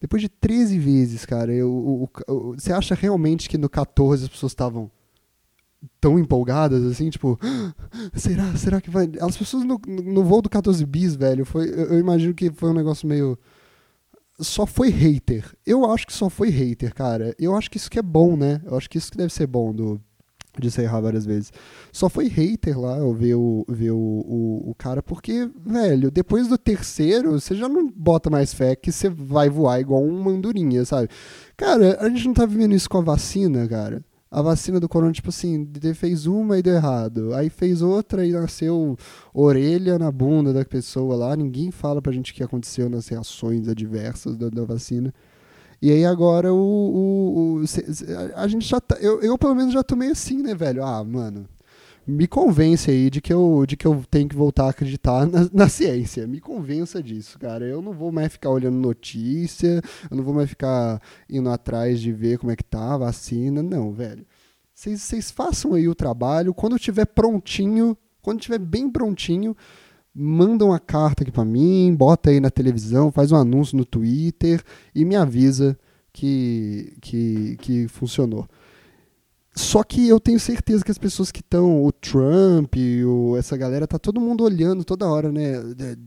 Depois 0.00 0.22
de 0.22 0.28
13 0.28 0.78
vezes, 0.78 1.26
cara, 1.26 1.52
eu, 1.52 1.70
o, 1.70 2.08
o, 2.28 2.54
você 2.54 2.72
acha 2.72 2.94
realmente 2.94 3.48
que 3.48 3.58
no 3.58 3.68
14 3.68 4.24
as 4.24 4.30
pessoas 4.30 4.52
estavam 4.52 4.90
tão 6.00 6.18
empolgadas 6.18 6.84
assim, 6.84 7.10
tipo, 7.10 7.38
ah, 7.42 7.74
será, 8.14 8.56
será 8.56 8.80
que 8.80 8.90
vai. 8.90 9.10
As 9.20 9.36
pessoas 9.36 9.64
no, 9.64 9.80
no 9.86 10.24
voo 10.24 10.42
do 10.42 10.48
14 10.48 10.84
bis, 10.86 11.14
velho, 11.14 11.44
foi, 11.44 11.68
eu, 11.68 11.92
eu 11.92 11.98
imagino 11.98 12.34
que 12.34 12.50
foi 12.50 12.70
um 12.70 12.74
negócio 12.74 13.06
meio. 13.08 13.38
Só 14.38 14.64
foi 14.64 14.88
hater. 14.88 15.44
Eu 15.66 15.90
acho 15.90 16.06
que 16.06 16.12
só 16.14 16.30
foi 16.30 16.48
hater, 16.48 16.94
cara. 16.94 17.34
Eu 17.38 17.54
acho 17.54 17.70
que 17.70 17.76
isso 17.76 17.90
que 17.90 17.98
é 17.98 18.02
bom, 18.02 18.36
né? 18.36 18.62
Eu 18.64 18.74
acho 18.76 18.88
que 18.88 18.96
isso 18.96 19.10
que 19.10 19.18
deve 19.18 19.30
ser 19.30 19.46
bom 19.46 19.70
do, 19.74 20.00
de 20.58 20.70
se 20.70 20.80
errar 20.80 21.00
várias 21.02 21.26
vezes. 21.26 21.52
Só 21.92 22.08
foi 22.08 22.26
hater 22.26 22.80
lá 22.80 22.96
eu 22.96 23.12
ver, 23.12 23.34
o, 23.34 23.66
ver 23.68 23.90
o, 23.90 23.98
o, 23.98 24.70
o, 24.70 24.74
cara, 24.74 25.02
porque, 25.02 25.50
velho, 25.66 26.10
depois 26.10 26.48
do 26.48 26.56
terceiro, 26.56 27.32
você 27.32 27.54
já 27.54 27.68
não 27.68 27.86
bota 27.90 28.30
mais 28.30 28.54
fé 28.54 28.74
que 28.74 28.90
você 28.90 29.10
vai 29.10 29.50
voar 29.50 29.78
igual 29.78 30.02
uma 30.02 30.30
andorinha, 30.30 30.86
sabe? 30.86 31.10
Cara, 31.54 31.98
a 32.00 32.08
gente 32.08 32.26
não 32.26 32.34
tá 32.34 32.46
vivendo 32.46 32.74
isso 32.74 32.88
com 32.88 32.96
a 32.96 33.02
vacina, 33.02 33.68
cara 33.68 34.02
a 34.30 34.40
vacina 34.42 34.78
do 34.78 34.88
corona, 34.88 35.12
tipo 35.12 35.30
assim, 35.30 35.68
fez 35.94 36.26
uma 36.26 36.56
e 36.58 36.62
deu 36.62 36.74
errado. 36.74 37.34
Aí 37.34 37.50
fez 37.50 37.82
outra 37.82 38.24
e 38.24 38.30
nasceu 38.30 38.96
orelha 39.34 39.98
na 39.98 40.12
bunda 40.12 40.52
da 40.52 40.64
pessoa 40.64 41.16
lá. 41.16 41.36
Ninguém 41.36 41.70
fala 41.70 42.00
pra 42.00 42.12
gente 42.12 42.30
o 42.32 42.34
que 42.34 42.42
aconteceu 42.42 42.88
nas 42.88 43.08
reações 43.08 43.66
adversas 43.68 44.36
da, 44.36 44.48
da 44.48 44.64
vacina. 44.64 45.12
E 45.82 45.90
aí 45.90 46.04
agora 46.04 46.52
o, 46.52 46.56
o, 46.56 47.62
o, 47.62 47.64
a 48.36 48.46
gente 48.46 48.68
já 48.68 48.80
tá, 48.80 48.96
eu, 49.00 49.20
eu 49.22 49.36
pelo 49.38 49.54
menos 49.54 49.72
já 49.72 49.82
tomei 49.82 50.10
assim, 50.10 50.42
né, 50.42 50.54
velho? 50.54 50.84
Ah, 50.84 51.02
mano, 51.02 51.46
me 52.10 52.26
convence 52.26 52.90
aí 52.90 53.08
de 53.08 53.20
que 53.20 53.32
eu, 53.32 53.64
de 53.66 53.76
que 53.76 53.86
eu 53.86 54.04
tenho 54.10 54.28
que 54.28 54.36
voltar 54.36 54.66
a 54.66 54.70
acreditar 54.70 55.26
na, 55.26 55.48
na, 55.52 55.68
ciência. 55.68 56.26
Me 56.26 56.40
convença 56.40 57.02
disso, 57.02 57.38
cara. 57.38 57.64
Eu 57.64 57.80
não 57.80 57.92
vou 57.92 58.10
mais 58.12 58.32
ficar 58.32 58.50
olhando 58.50 58.76
notícia, 58.76 59.80
eu 60.10 60.16
não 60.16 60.24
vou 60.24 60.34
mais 60.34 60.48
ficar 60.48 61.00
indo 61.28 61.48
atrás 61.48 62.00
de 62.00 62.12
ver 62.12 62.38
como 62.38 62.52
é 62.52 62.56
que 62.56 62.64
tá 62.64 62.94
a 62.94 62.98
vacina. 62.98 63.62
Não, 63.62 63.92
velho. 63.92 64.26
Vocês 64.74 65.30
façam 65.30 65.74
aí 65.74 65.88
o 65.88 65.94
trabalho. 65.94 66.54
Quando 66.54 66.78
tiver 66.78 67.06
prontinho, 67.06 67.96
quando 68.20 68.40
tiver 68.40 68.58
bem 68.58 68.90
prontinho, 68.90 69.56
manda 70.14 70.64
uma 70.64 70.80
carta 70.80 71.22
aqui 71.22 71.30
para 71.30 71.44
mim, 71.44 71.94
bota 71.94 72.30
aí 72.30 72.40
na 72.40 72.50
televisão, 72.50 73.12
faz 73.12 73.30
um 73.30 73.36
anúncio 73.36 73.76
no 73.76 73.84
Twitter 73.84 74.62
e 74.94 75.04
me 75.04 75.16
avisa 75.16 75.78
que, 76.12 76.96
que, 77.00 77.56
que 77.60 77.88
funcionou. 77.88 78.48
Só 79.60 79.84
que 79.84 80.08
eu 80.08 80.18
tenho 80.18 80.40
certeza 80.40 80.82
que 80.82 80.90
as 80.90 80.96
pessoas 80.96 81.30
que 81.30 81.40
estão, 81.40 81.84
o 81.84 81.92
Trump, 81.92 82.74
o, 83.06 83.36
essa 83.36 83.58
galera, 83.58 83.86
tá 83.86 83.98
todo 83.98 84.18
mundo 84.18 84.42
olhando 84.42 84.82
toda 84.84 85.06
hora, 85.06 85.30
né? 85.30 85.52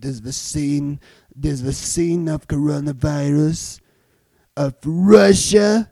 This 0.02 0.20
vaccine, 0.20 1.00
this 1.40 1.62
vaccine 1.62 2.32
of 2.32 2.48
coronavirus 2.48 3.80
of 4.58 4.76
Russia 4.84 5.88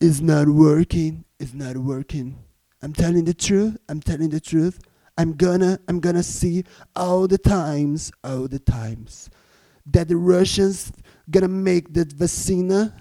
is 0.00 0.20
not 0.20 0.50
working, 0.50 1.24
is 1.38 1.54
not 1.54 1.78
working. 1.78 2.36
I'm 2.82 2.92
telling 2.92 3.24
the 3.24 3.32
truth, 3.32 3.78
I'm 3.88 4.00
telling 4.00 4.30
the 4.30 4.40
truth. 4.40 4.80
I'm 5.16 5.34
gonna, 5.36 5.78
I'm 5.88 6.00
gonna 6.00 6.24
see 6.24 6.64
all 6.96 7.28
the 7.28 7.38
times, 7.38 8.10
all 8.24 8.48
the 8.48 8.58
times 8.58 9.30
that 9.86 10.08
the 10.08 10.16
Russians 10.16 10.90
gonna 11.30 11.48
make 11.48 11.94
the 11.94 12.04
vaccine 12.04 12.92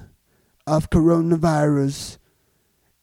of 0.68 0.89
coronavirus 0.92 2.20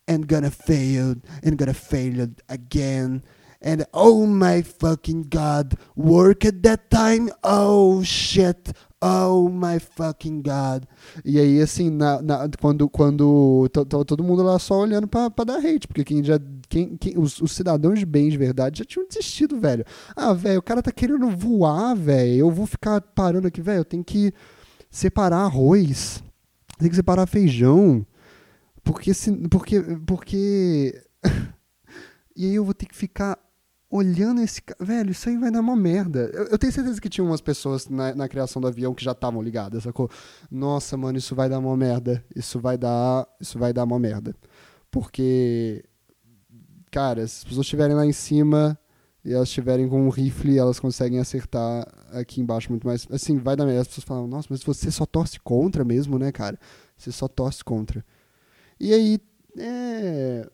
and 0.08 0.26
gonna 0.26 0.50
fail 0.50 1.16
and 1.42 1.56
gonna 1.56 1.74
fail 1.74 2.28
again. 2.48 3.22
And 3.66 3.86
oh 3.94 4.26
my 4.26 4.60
fucking 4.60 5.28
god, 5.30 5.74
work 5.96 6.44
at 6.44 6.62
that 6.64 6.90
time? 6.90 7.30
Oh 7.42 8.02
shit, 8.02 8.74
oh 9.00 9.48
my 9.48 9.78
fucking 9.78 10.42
god. 10.42 10.86
E 11.24 11.38
aí, 11.38 11.58
assim, 11.62 11.88
na, 11.88 12.20
na, 12.20 12.48
quando, 12.60 12.86
quando 12.90 13.66
todo 14.06 14.22
mundo 14.22 14.42
lá 14.42 14.58
só 14.58 14.80
olhando 14.80 15.08
pra, 15.08 15.30
pra 15.30 15.46
dar 15.46 15.58
hate, 15.58 15.88
porque 15.88 16.04
quem 16.04 16.22
já. 16.22 16.38
Quem, 16.68 16.96
quem, 16.96 17.18
os, 17.18 17.40
os 17.40 17.52
cidadãos 17.52 17.98
de 17.98 18.04
bem 18.04 18.28
de 18.28 18.36
verdade 18.36 18.80
já 18.80 18.84
tinham 18.84 19.06
desistido, 19.08 19.58
velho. 19.58 19.84
Ah, 20.14 20.34
velho, 20.34 20.58
o 20.58 20.62
cara 20.62 20.82
tá 20.82 20.92
querendo 20.92 21.30
voar, 21.30 21.94
velho. 21.94 22.40
Eu 22.40 22.50
vou 22.50 22.66
ficar 22.66 23.00
parando 23.00 23.48
aqui, 23.48 23.62
velho. 23.62 23.80
Eu 23.80 23.84
tenho 23.84 24.04
que 24.04 24.30
separar 24.90 25.38
arroz, 25.38 26.22
tem 26.78 26.90
que 26.90 26.96
separar 26.96 27.26
feijão. 27.26 28.04
Porque 28.84 29.14
se, 29.14 29.32
porque 29.48 29.80
porque 30.06 31.02
e 32.36 32.46
aí 32.46 32.54
eu 32.54 32.64
vou 32.64 32.74
ter 32.74 32.86
que 32.86 32.94
ficar 32.94 33.38
olhando 33.90 34.40
esse 34.40 34.60
velho, 34.80 35.12
isso 35.12 35.28
aí 35.28 35.36
vai 35.38 35.50
dar 35.50 35.60
uma 35.60 35.76
merda. 35.76 36.30
Eu, 36.32 36.46
eu 36.48 36.58
tenho 36.58 36.72
certeza 36.72 37.00
que 37.00 37.08
tinha 37.08 37.24
umas 37.24 37.40
pessoas 37.40 37.88
na, 37.88 38.14
na 38.14 38.28
criação 38.28 38.60
do 38.60 38.68
avião 38.68 38.94
que 38.94 39.04
já 39.04 39.12
estavam 39.12 39.40
ligadas, 39.40 39.84
sacou? 39.84 40.10
Nossa, 40.50 40.96
mano, 40.96 41.16
isso 41.18 41.34
vai 41.34 41.48
dar 41.48 41.58
uma 41.58 41.76
merda. 41.76 42.24
Isso 42.34 42.60
vai 42.60 42.76
dar, 42.76 43.26
isso 43.40 43.58
vai 43.58 43.72
dar 43.72 43.84
uma 43.84 43.98
merda. 43.98 44.34
Porque 44.90 45.84
cara, 46.94 47.26
se 47.26 47.38
as 47.38 47.44
pessoas 47.44 47.66
estiverem 47.66 47.96
lá 47.96 48.06
em 48.06 48.12
cima 48.12 48.78
e 49.24 49.32
elas 49.32 49.48
estiverem 49.48 49.88
com 49.88 50.00
um 50.06 50.10
rifle, 50.10 50.56
elas 50.56 50.78
conseguem 50.78 51.18
acertar 51.18 51.84
aqui 52.12 52.40
embaixo 52.40 52.70
muito 52.70 52.86
mais. 52.86 53.04
Assim, 53.10 53.36
vai 53.36 53.56
dar 53.56 53.66
merda. 53.66 53.80
As 53.80 53.88
pessoas 53.88 54.04
falam, 54.04 54.28
nossa, 54.28 54.46
mas 54.48 54.62
você 54.62 54.92
só 54.92 55.04
torce 55.04 55.40
contra 55.40 55.84
mesmo, 55.84 56.18
né, 56.20 56.30
cara? 56.30 56.56
Você 56.96 57.10
só 57.10 57.26
torce 57.26 57.64
contra. 57.64 58.04
E 58.84 58.92
aí, 58.92 59.18
é, 59.56 60.46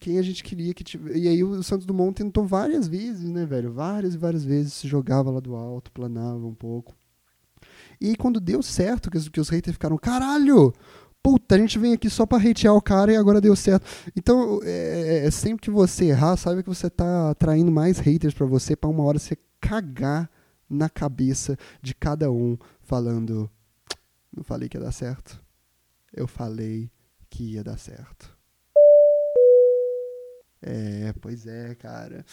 quem 0.00 0.18
a 0.18 0.22
gente 0.22 0.42
queria 0.42 0.74
que 0.74 0.82
tivesse. 0.82 1.20
E 1.20 1.28
aí 1.28 1.44
o 1.44 1.62
Santos 1.62 1.86
Dumont 1.86 2.12
tentou 2.12 2.44
várias 2.44 2.88
vezes, 2.88 3.30
né, 3.30 3.46
velho? 3.46 3.72
Várias 3.72 4.14
e 4.14 4.18
várias 4.18 4.44
vezes 4.44 4.72
se 4.72 4.88
jogava 4.88 5.30
lá 5.30 5.38
do 5.38 5.54
alto, 5.54 5.92
planava 5.92 6.44
um 6.44 6.54
pouco. 6.54 6.96
E 8.00 8.08
aí, 8.08 8.16
quando 8.16 8.40
deu 8.40 8.60
certo, 8.60 9.08
que 9.08 9.16
os, 9.16 9.28
que 9.28 9.40
os 9.40 9.50
haters 9.50 9.74
ficaram, 9.74 9.96
caralho! 9.96 10.74
Puta, 11.22 11.54
a 11.54 11.58
gente 11.58 11.78
vem 11.78 11.92
aqui 11.92 12.10
só 12.10 12.26
pra 12.26 12.38
hatear 12.38 12.74
o 12.74 12.82
cara 12.82 13.12
e 13.12 13.16
agora 13.16 13.40
deu 13.40 13.54
certo. 13.54 13.86
Então, 14.16 14.58
é, 14.64 15.20
é, 15.22 15.26
é 15.26 15.30
sempre 15.30 15.62
que 15.62 15.70
você 15.70 16.06
errar, 16.06 16.36
sabe 16.36 16.64
que 16.64 16.68
você 16.68 16.90
tá 16.90 17.30
atraindo 17.30 17.70
mais 17.70 18.00
haters 18.00 18.34
para 18.34 18.46
você, 18.46 18.74
para 18.74 18.90
uma 18.90 19.04
hora 19.04 19.20
você 19.20 19.38
cagar 19.60 20.28
na 20.68 20.88
cabeça 20.88 21.56
de 21.80 21.94
cada 21.94 22.32
um, 22.32 22.58
falando: 22.80 23.48
Não 24.36 24.42
falei 24.42 24.68
que 24.68 24.76
ia 24.76 24.82
dar 24.82 24.90
certo? 24.90 25.40
Eu 26.12 26.26
falei 26.26 26.90
que 27.30 27.54
ia 27.54 27.64
dar 27.64 27.78
certo. 27.78 28.36
É, 30.60 31.12
pois 31.20 31.46
é, 31.46 31.74
cara. 31.74 32.24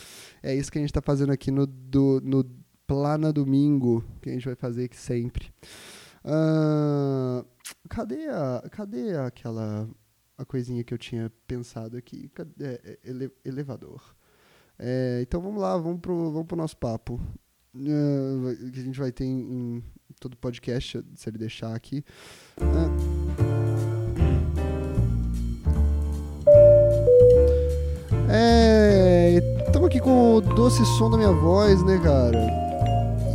É 0.41 0.55
isso 0.55 0.71
que 0.71 0.77
a 0.77 0.81
gente 0.81 0.93
tá 0.93 1.01
fazendo 1.01 1.31
aqui 1.31 1.51
no, 1.51 1.65
do, 1.65 2.21
no 2.23 2.43
Plana 2.87 3.31
Domingo, 3.31 4.03
que 4.21 4.29
a 4.29 4.33
gente 4.33 4.45
vai 4.45 4.55
fazer 4.55 4.85
aqui 4.85 4.97
sempre. 4.97 5.53
Uh, 6.23 7.45
cadê, 7.87 8.27
a, 8.27 8.63
cadê 8.71 9.15
aquela 9.15 9.87
a 10.37 10.43
coisinha 10.43 10.83
que 10.83 10.93
eu 10.93 10.97
tinha 10.97 11.31
pensado 11.47 11.97
aqui? 11.97 12.29
Cadê, 12.29 12.65
é, 12.65 12.99
ele, 13.03 13.31
elevador. 13.43 14.15
É, 14.77 15.19
então 15.21 15.39
vamos 15.39 15.61
lá, 15.61 15.77
vamos 15.77 16.01
pro, 16.01 16.31
vamos 16.31 16.47
pro 16.47 16.57
nosso 16.57 16.77
papo. 16.77 17.19
Uh, 17.75 18.71
que 18.71 18.79
a 18.79 18.83
gente 18.83 18.99
vai 18.99 19.11
ter 19.11 19.25
em, 19.25 19.77
em 19.77 19.83
todo 20.19 20.37
podcast, 20.37 21.03
se 21.15 21.29
ele 21.29 21.37
deixar 21.37 21.75
aqui. 21.75 22.03
Uh, 22.57 23.24
É. 28.29 29.41
Estamos 29.67 29.87
aqui 29.87 29.99
com 29.99 30.35
o 30.35 30.41
doce 30.41 30.85
som 30.97 31.09
da 31.09 31.17
minha 31.17 31.31
voz, 31.31 31.83
né, 31.83 31.99
cara? 32.03 32.37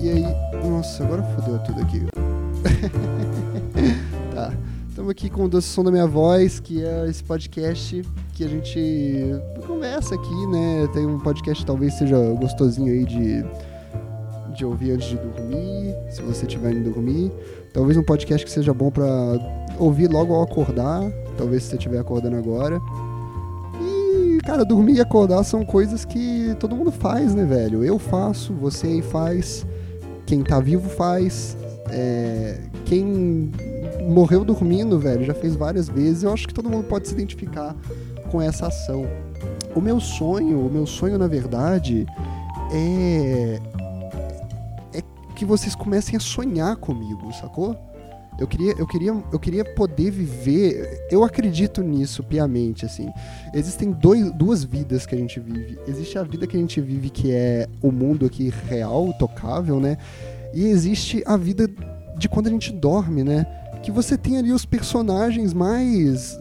E 0.02 0.10
aí. 0.10 0.26
Nossa, 0.68 1.04
agora 1.04 1.22
fodeu 1.22 1.58
tudo 1.60 1.80
aqui. 1.80 2.02
tá. 4.34 4.52
Estamos 4.88 5.10
aqui 5.10 5.30
com 5.30 5.44
o 5.44 5.48
doce 5.48 5.68
som 5.68 5.84
da 5.84 5.90
minha 5.90 6.06
voz, 6.06 6.60
que 6.60 6.84
é 6.84 7.08
esse 7.08 7.22
podcast 7.22 8.02
que 8.34 8.44
a 8.44 8.48
gente 8.48 9.34
conversa 9.66 10.14
aqui, 10.14 10.46
né? 10.48 10.88
Tem 10.92 11.06
um 11.06 11.18
podcast 11.18 11.62
que 11.62 11.66
talvez 11.66 11.94
seja 11.94 12.16
gostosinho 12.34 12.92
aí 12.92 13.04
de, 13.04 13.44
de 14.56 14.64
ouvir 14.64 14.92
antes 14.92 15.08
de 15.08 15.16
dormir, 15.16 15.94
se 16.10 16.22
você 16.22 16.46
estiver 16.46 16.72
indo 16.72 16.90
dormir. 16.90 17.32
Talvez 17.72 17.96
um 17.96 18.02
podcast 18.02 18.44
que 18.44 18.50
seja 18.50 18.74
bom 18.74 18.90
para 18.90 19.06
ouvir 19.78 20.10
logo 20.10 20.34
ao 20.34 20.42
acordar, 20.42 21.02
talvez 21.38 21.62
se 21.62 21.70
você 21.70 21.76
estiver 21.76 22.00
acordando 22.00 22.36
agora 22.36 22.80
cara, 24.50 24.64
dormir 24.64 24.94
e 24.94 25.00
acordar 25.00 25.44
são 25.44 25.64
coisas 25.64 26.04
que 26.04 26.56
todo 26.58 26.74
mundo 26.74 26.90
faz, 26.90 27.36
né, 27.36 27.44
velho? 27.44 27.84
Eu 27.84 28.00
faço, 28.00 28.52
você 28.52 28.88
aí 28.88 29.00
faz, 29.00 29.64
quem 30.26 30.42
tá 30.42 30.58
vivo 30.58 30.90
faz, 30.90 31.56
é, 31.88 32.58
quem 32.84 33.52
morreu 34.08 34.44
dormindo, 34.44 34.98
velho, 34.98 35.24
já 35.24 35.34
fez 35.34 35.54
várias 35.54 35.88
vezes. 35.88 36.24
Eu 36.24 36.32
acho 36.32 36.48
que 36.48 36.54
todo 36.54 36.68
mundo 36.68 36.82
pode 36.88 37.06
se 37.06 37.14
identificar 37.14 37.76
com 38.28 38.42
essa 38.42 38.66
ação. 38.66 39.06
O 39.72 39.80
meu 39.80 40.00
sonho, 40.00 40.66
o 40.66 40.68
meu 40.68 40.84
sonho, 40.84 41.16
na 41.16 41.28
verdade, 41.28 42.04
é, 42.72 43.60
é 44.92 45.02
que 45.36 45.44
vocês 45.44 45.76
comecem 45.76 46.16
a 46.16 46.20
sonhar 46.20 46.74
comigo, 46.74 47.32
sacou? 47.34 47.76
Eu 48.40 48.48
queria, 48.48 48.74
eu 48.78 48.86
queria, 48.86 49.24
eu 49.30 49.38
queria 49.38 49.64
poder 49.64 50.10
viver. 50.10 51.06
Eu 51.10 51.22
acredito 51.22 51.82
nisso 51.82 52.24
piamente, 52.24 52.86
assim. 52.86 53.10
Existem 53.52 53.92
dois, 53.92 54.32
duas 54.32 54.64
vidas 54.64 55.04
que 55.04 55.14
a 55.14 55.18
gente 55.18 55.38
vive. 55.38 55.78
Existe 55.86 56.18
a 56.18 56.22
vida 56.22 56.46
que 56.46 56.56
a 56.56 56.60
gente 56.60 56.80
vive 56.80 57.10
que 57.10 57.30
é 57.30 57.68
o 57.82 57.92
mundo 57.92 58.24
aqui 58.24 58.50
real, 58.66 59.12
tocável, 59.18 59.78
né? 59.78 59.98
E 60.54 60.64
existe 60.64 61.22
a 61.26 61.36
vida 61.36 61.68
de 62.16 62.28
quando 62.30 62.46
a 62.46 62.50
gente 62.50 62.72
dorme, 62.72 63.22
né? 63.22 63.44
Que 63.82 63.90
você 63.90 64.16
tem 64.16 64.38
ali 64.38 64.52
os 64.52 64.64
personagens 64.64 65.52
mais 65.52 66.38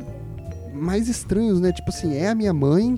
mais 0.74 1.10
estranhos, 1.10 1.60
né? 1.60 1.74
Tipo 1.74 1.90
assim, 1.90 2.16
é 2.16 2.30
a 2.30 2.36
minha 2.36 2.54
mãe, 2.54 2.98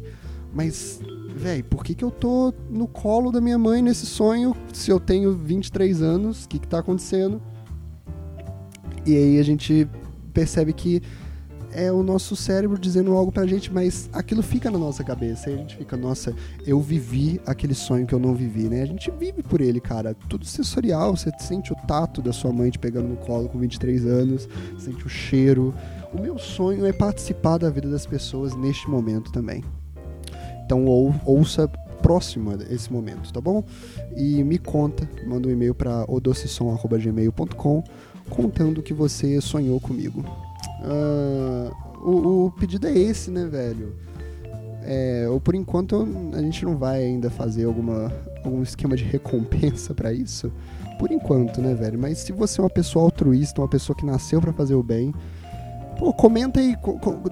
mas 0.53 0.99
velho, 1.35 1.63
por 1.63 1.83
que, 1.83 1.95
que 1.95 2.03
eu 2.03 2.11
tô 2.11 2.53
no 2.69 2.87
colo 2.87 3.31
da 3.31 3.41
minha 3.41 3.57
mãe 3.57 3.81
nesse 3.81 4.05
sonho 4.05 4.55
se 4.71 4.91
eu 4.91 4.99
tenho 4.99 5.33
23 5.33 6.03
anos? 6.03 6.45
O 6.45 6.49
que, 6.49 6.59
que 6.59 6.67
tá 6.67 6.77
acontecendo? 6.77 7.41
E 9.05 9.15
aí 9.15 9.39
a 9.39 9.43
gente 9.43 9.87
percebe 10.33 10.73
que 10.73 11.01
é 11.73 11.91
o 11.91 12.03
nosso 12.03 12.35
cérebro 12.35 12.77
dizendo 12.77 13.13
algo 13.13 13.31
pra 13.31 13.45
gente, 13.45 13.71
mas 13.71 14.09
aquilo 14.11 14.43
fica 14.43 14.69
na 14.69 14.77
nossa 14.77 15.03
cabeça. 15.03 15.49
E 15.49 15.53
a 15.53 15.57
gente 15.57 15.77
fica, 15.77 15.95
nossa, 15.95 16.35
eu 16.65 16.79
vivi 16.79 17.39
aquele 17.45 17.73
sonho 17.73 18.05
que 18.05 18.13
eu 18.13 18.19
não 18.19 18.33
vivi, 18.33 18.63
né? 18.63 18.81
A 18.81 18.85
gente 18.85 19.09
vive 19.11 19.41
por 19.41 19.61
ele, 19.61 19.79
cara. 19.79 20.13
Tudo 20.27 20.45
sensorial, 20.45 21.15
você 21.15 21.31
sente 21.39 21.71
o 21.71 21.75
tato 21.87 22.21
da 22.21 22.33
sua 22.33 22.51
mãe 22.51 22.69
te 22.69 22.79
pegando 22.79 23.07
no 23.07 23.17
colo 23.17 23.47
com 23.47 23.57
23 23.59 24.05
anos, 24.05 24.47
sente 24.77 25.05
o 25.05 25.09
cheiro. 25.09 25.73
O 26.13 26.21
meu 26.21 26.37
sonho 26.37 26.85
é 26.85 26.91
participar 26.91 27.57
da 27.57 27.69
vida 27.69 27.89
das 27.89 28.05
pessoas 28.05 28.55
neste 28.55 28.89
momento 28.89 29.31
também. 29.31 29.63
Então 30.65 30.85
ou, 30.85 31.13
ouça 31.25 31.67
próximo 32.01 32.51
a 32.51 32.73
esse 32.73 32.91
momento, 32.91 33.31
tá 33.31 33.39
bom? 33.39 33.63
E 34.15 34.43
me 34.43 34.57
conta, 34.57 35.07
manda 35.25 35.47
um 35.47 35.51
e-mail 35.51 35.73
para 35.73 36.03
odocesom.gmail.com 36.07 37.83
contando 38.31 38.81
que 38.81 38.93
você 38.93 39.39
sonhou 39.41 39.79
comigo. 39.79 40.25
Uh, 40.81 42.09
o, 42.09 42.45
o, 42.45 42.51
pedido 42.51 42.87
é 42.87 42.97
esse, 42.97 43.29
né, 43.29 43.45
velho? 43.45 43.93
É, 44.83 45.27
ou 45.29 45.39
por 45.39 45.53
enquanto 45.53 46.07
a 46.33 46.41
gente 46.41 46.65
não 46.65 46.75
vai 46.75 47.03
ainda 47.03 47.29
fazer 47.29 47.65
alguma, 47.65 48.11
algum 48.43 48.63
esquema 48.63 48.95
de 48.95 49.03
recompensa 49.03 49.93
para 49.93 50.11
isso. 50.11 50.51
Por 50.97 51.11
enquanto, 51.11 51.61
né, 51.61 51.75
velho? 51.75 51.99
Mas 51.99 52.19
se 52.19 52.31
você 52.31 52.59
é 52.59 52.63
uma 52.63 52.69
pessoa 52.69 53.05
altruísta, 53.05 53.61
uma 53.61 53.67
pessoa 53.67 53.95
que 53.95 54.05
nasceu 54.05 54.41
para 54.41 54.53
fazer 54.53 54.73
o 54.73 54.81
bem, 54.81 55.13
Pô, 56.01 56.11
comenta 56.11 56.59
aí. 56.59 56.75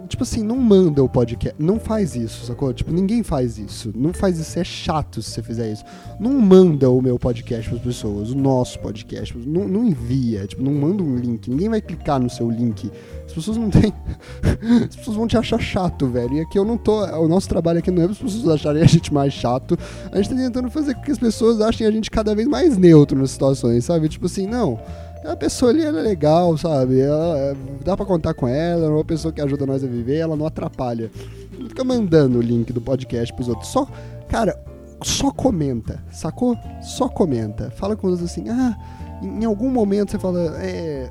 Tipo 0.07 0.21
assim, 0.21 0.43
não 0.43 0.55
manda 0.55 1.03
o 1.03 1.09
podcast. 1.09 1.59
Não 1.59 1.79
faz 1.79 2.15
isso, 2.15 2.45
sacou? 2.45 2.71
Tipo, 2.71 2.93
ninguém 2.93 3.23
faz 3.23 3.57
isso. 3.57 3.91
Não 3.95 4.13
faz 4.13 4.37
isso. 4.37 4.59
É 4.59 4.63
chato 4.63 5.23
se 5.23 5.31
você 5.31 5.41
fizer 5.41 5.71
isso. 5.71 5.83
Não 6.19 6.39
manda 6.39 6.87
o 6.87 7.01
meu 7.01 7.17
podcast 7.17 7.67
para 7.67 7.79
as 7.79 7.83
pessoas, 7.83 8.29
o 8.29 8.37
nosso 8.37 8.77
podcast. 8.77 9.35
Não, 9.35 9.67
não 9.67 9.83
envia. 9.83 10.45
Tipo, 10.45 10.61
não 10.61 10.71
manda 10.71 11.01
um 11.01 11.15
link. 11.15 11.49
Ninguém 11.49 11.67
vai 11.67 11.81
clicar 11.81 12.19
no 12.19 12.29
seu 12.29 12.47
link. 12.47 12.91
As 13.25 13.33
pessoas 13.33 13.57
não 13.57 13.71
têm. 13.71 13.91
As 14.87 14.95
pessoas 14.95 15.17
vão 15.17 15.25
te 15.25 15.35
achar 15.35 15.59
chato, 15.59 16.05
velho. 16.05 16.35
E 16.35 16.41
aqui 16.41 16.59
eu 16.59 16.63
não 16.63 16.77
tô. 16.77 17.03
O 17.17 17.27
nosso 17.27 17.49
trabalho 17.49 17.79
aqui 17.79 17.89
não 17.89 18.03
é 18.03 18.05
para 18.05 18.11
as 18.11 18.19
pessoas 18.19 18.47
acharem 18.53 18.83
a 18.83 18.85
gente 18.85 19.11
mais 19.11 19.33
chato. 19.33 19.79
A 20.11 20.17
gente 20.17 20.29
tá 20.29 20.35
tentando 20.35 20.69
fazer 20.69 20.93
com 20.93 21.01
que 21.01 21.11
as 21.11 21.17
pessoas 21.17 21.59
achem 21.59 21.87
a 21.87 21.91
gente 21.91 22.11
cada 22.11 22.35
vez 22.35 22.47
mais 22.47 22.77
neutro 22.77 23.17
nas 23.17 23.31
situações, 23.31 23.83
sabe? 23.85 24.07
Tipo 24.09 24.27
assim, 24.27 24.45
não 24.45 24.79
a 25.23 25.35
pessoa 25.35 25.71
ali 25.71 25.83
ela 25.83 25.99
é 25.99 26.03
legal, 26.03 26.57
sabe? 26.57 26.99
Ela, 26.99 27.37
é, 27.37 27.55
dá 27.83 27.95
pra 27.95 28.05
contar 28.05 28.33
com 28.33 28.47
ela, 28.47 28.85
é 28.85 28.89
uma 28.89 29.03
pessoa 29.03 29.31
que 29.33 29.41
ajuda 29.41 29.65
nós 29.65 29.83
a 29.83 29.87
viver, 29.87 30.17
ela 30.17 30.35
não 30.35 30.45
atrapalha. 30.45 31.11
Não 31.57 31.67
fica 31.67 31.83
mandando 31.83 32.39
o 32.39 32.41
link 32.41 32.71
do 32.71 32.79
podcast 32.79 33.33
pros 33.33 33.49
outros. 33.49 33.69
Só, 33.69 33.87
cara, 34.29 34.57
só 35.03 35.31
comenta, 35.31 36.03
sacou? 36.11 36.57
Só 36.81 37.09
comenta. 37.09 37.69
Fala 37.71 37.95
com 37.95 38.07
os 38.07 38.21
assim, 38.23 38.49
ah, 38.49 38.77
em, 39.21 39.43
em, 39.43 39.45
algum 39.45 39.69
momento 39.69 40.11
você 40.11 40.19
fala, 40.19 40.57
é. 40.61 41.09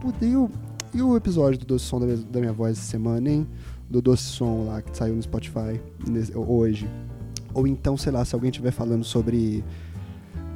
Puta, 0.00 0.24
e 0.24 0.34
o, 0.34 0.50
e 0.94 1.02
o 1.02 1.16
episódio 1.16 1.58
do 1.58 1.66
Doce 1.66 1.84
Som 1.84 2.00
da 2.00 2.06
minha, 2.06 2.18
da 2.18 2.40
minha 2.40 2.52
voz 2.52 2.78
essa 2.78 2.86
semana, 2.86 3.28
hein? 3.28 3.46
Do 3.88 4.00
Doce 4.00 4.22
Som 4.22 4.64
lá 4.66 4.80
que 4.80 4.96
saiu 4.96 5.14
no 5.14 5.22
Spotify 5.22 5.80
nesse, 6.06 6.36
hoje. 6.36 6.88
Ou 7.52 7.66
então, 7.66 7.96
sei 7.96 8.12
lá, 8.12 8.24
se 8.24 8.34
alguém 8.34 8.50
estiver 8.50 8.70
falando 8.70 9.04
sobre 9.04 9.64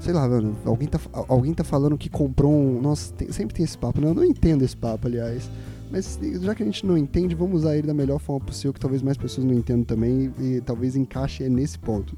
sei 0.04 0.12
lá, 0.12 0.28
mano, 0.28 0.54
alguém 0.66 0.86
tá, 0.86 1.00
alguém 1.28 1.54
tá 1.54 1.64
falando 1.64 1.96
que 1.96 2.10
comprou 2.10 2.52
um. 2.52 2.80
Nossa, 2.80 3.12
tem, 3.14 3.32
sempre 3.32 3.54
tem 3.54 3.64
esse 3.64 3.76
papo, 3.76 4.00
né? 4.00 4.08
Eu 4.08 4.14
não 4.14 4.24
entendo 4.24 4.62
esse 4.62 4.76
papo, 4.76 5.06
aliás. 5.06 5.50
Mas 5.90 6.18
já 6.42 6.54
que 6.54 6.62
a 6.62 6.66
gente 6.66 6.84
não 6.84 6.98
entende, 6.98 7.34
vamos 7.34 7.62
usar 7.62 7.76
ele 7.76 7.86
da 7.86 7.94
melhor 7.94 8.18
forma 8.18 8.44
possível, 8.44 8.72
que 8.74 8.80
talvez 8.80 9.00
mais 9.00 9.16
pessoas 9.16 9.46
não 9.46 9.54
entendam 9.54 9.84
também, 9.84 10.32
e, 10.38 10.56
e 10.56 10.60
talvez 10.60 10.94
encaixe 10.94 11.48
nesse 11.48 11.78
ponto. 11.78 12.14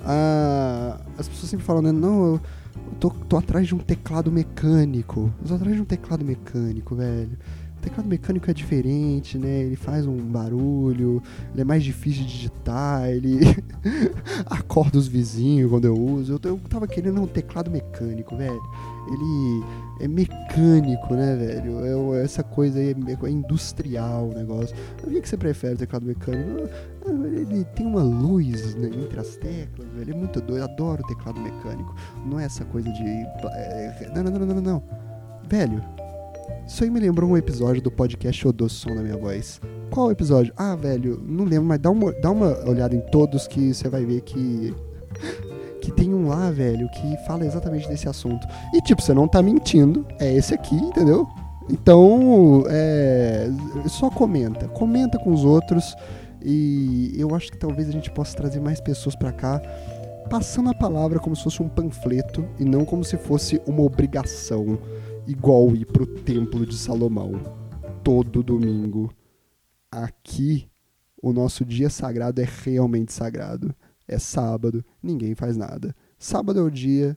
Ah, 0.00 1.00
as 1.18 1.26
pessoas 1.26 1.50
sempre 1.50 1.66
falam, 1.66 1.82
né? 1.82 1.90
Não, 1.90 2.34
eu 2.34 2.40
tô, 3.00 3.10
tô 3.10 3.36
atrás 3.36 3.66
de 3.66 3.74
um 3.74 3.78
teclado 3.78 4.30
mecânico. 4.30 5.32
Eu 5.42 5.48
tô 5.48 5.54
atrás 5.54 5.74
de 5.74 5.82
um 5.82 5.86
teclado 5.86 6.24
mecânico, 6.24 6.94
velho 6.94 7.36
teclado 7.84 8.08
mecânico 8.08 8.50
é 8.50 8.54
diferente, 8.54 9.38
né? 9.38 9.62
Ele 9.62 9.76
faz 9.76 10.06
um 10.06 10.16
barulho, 10.16 11.22
ele 11.52 11.60
é 11.60 11.64
mais 11.64 11.84
difícil 11.84 12.24
de 12.24 12.30
digitar, 12.30 13.08
ele 13.08 13.40
acorda 14.46 14.98
os 14.98 15.06
vizinhos 15.06 15.70
quando 15.70 15.84
eu 15.84 15.94
uso. 15.94 16.40
Eu, 16.42 16.50
eu 16.50 16.58
tava 16.68 16.86
querendo 16.86 17.20
um 17.20 17.26
teclado 17.26 17.70
mecânico, 17.70 18.36
velho. 18.36 18.62
Ele 19.06 19.64
é 20.00 20.08
mecânico, 20.08 21.14
né, 21.14 21.36
velho? 21.36 22.14
É, 22.14 22.24
essa 22.24 22.42
coisa 22.42 22.78
aí 22.78 22.90
é, 22.90 23.26
é 23.26 23.30
industrial 23.30 24.30
o 24.30 24.34
negócio. 24.34 24.74
O 25.02 25.10
que, 25.10 25.28
você 25.28 25.36
prefere, 25.36 25.76
teclado 25.76 26.06
mecânico? 26.06 26.68
Ah, 27.06 27.10
ele 27.10 27.64
tem 27.76 27.86
uma 27.86 28.02
luz 28.02 28.74
né, 28.76 28.88
entre 28.88 29.20
as 29.20 29.36
teclas, 29.36 29.86
velho. 29.94 30.10
É 30.10 30.16
muito 30.16 30.40
doido. 30.40 30.60
Eu 30.60 30.64
adoro 30.64 31.02
teclado 31.06 31.38
mecânico. 31.38 31.94
Não 32.24 32.40
é 32.40 32.44
essa 32.44 32.64
coisa 32.64 32.90
de. 32.90 33.02
É, 33.02 34.10
não, 34.14 34.22
não, 34.22 34.32
não, 34.32 34.46
não, 34.54 34.62
não. 34.62 34.82
Velho, 35.46 35.84
isso 36.66 36.82
aí 36.82 36.90
me 36.90 36.98
lembrou 36.98 37.30
um 37.30 37.36
episódio 37.36 37.82
do 37.82 37.90
podcast 37.90 38.48
O 38.48 38.52
Doce 38.52 38.76
Som 38.76 38.94
da 38.94 39.02
Minha 39.02 39.18
Voz. 39.18 39.60
Qual 39.90 40.10
episódio? 40.10 40.52
Ah, 40.56 40.74
velho, 40.74 41.22
não 41.26 41.44
lembro, 41.44 41.66
mas 41.68 41.78
dá 41.78 41.90
uma, 41.90 42.12
dá 42.12 42.30
uma 42.30 42.68
olhada 42.68 42.96
em 42.96 43.00
todos 43.00 43.46
que 43.46 43.74
você 43.74 43.88
vai 43.88 44.04
ver 44.04 44.20
que. 44.22 44.74
Que 45.84 45.92
tem 45.92 46.14
um 46.14 46.28
lá, 46.28 46.50
velho, 46.50 46.88
que 46.92 47.14
fala 47.26 47.44
exatamente 47.44 47.86
desse 47.86 48.08
assunto. 48.08 48.48
E, 48.72 48.80
tipo, 48.80 49.02
você 49.02 49.12
não 49.12 49.28
tá 49.28 49.42
mentindo, 49.42 50.06
é 50.18 50.34
esse 50.34 50.54
aqui, 50.54 50.74
entendeu? 50.74 51.28
Então, 51.68 52.64
é. 52.70 53.50
Só 53.86 54.08
comenta. 54.08 54.66
Comenta 54.68 55.18
com 55.18 55.30
os 55.30 55.44
outros. 55.44 55.94
E 56.42 57.12
eu 57.18 57.34
acho 57.34 57.52
que 57.52 57.58
talvez 57.58 57.86
a 57.86 57.92
gente 57.92 58.10
possa 58.10 58.34
trazer 58.34 58.60
mais 58.60 58.80
pessoas 58.80 59.14
para 59.14 59.30
cá, 59.30 59.60
passando 60.30 60.70
a 60.70 60.74
palavra 60.74 61.18
como 61.18 61.36
se 61.36 61.42
fosse 61.44 61.62
um 61.62 61.68
panfleto 61.68 62.46
e 62.58 62.64
não 62.64 62.86
como 62.86 63.04
se 63.04 63.18
fosse 63.18 63.60
uma 63.66 63.82
obrigação 63.82 64.78
igual 65.26 65.74
ir 65.74 65.86
pro 65.86 66.06
Templo 66.06 66.66
de 66.66 66.76
Salomão 66.76 67.32
todo 68.02 68.42
domingo. 68.42 69.12
Aqui, 69.90 70.68
o 71.22 71.32
nosso 71.32 71.64
dia 71.64 71.88
sagrado 71.88 72.40
é 72.40 72.48
realmente 72.64 73.12
sagrado. 73.12 73.74
É 74.06 74.18
sábado, 74.18 74.84
ninguém 75.02 75.34
faz 75.34 75.56
nada. 75.56 75.94
Sábado 76.18 76.60
é 76.60 76.62
o 76.62 76.70
dia 76.70 77.16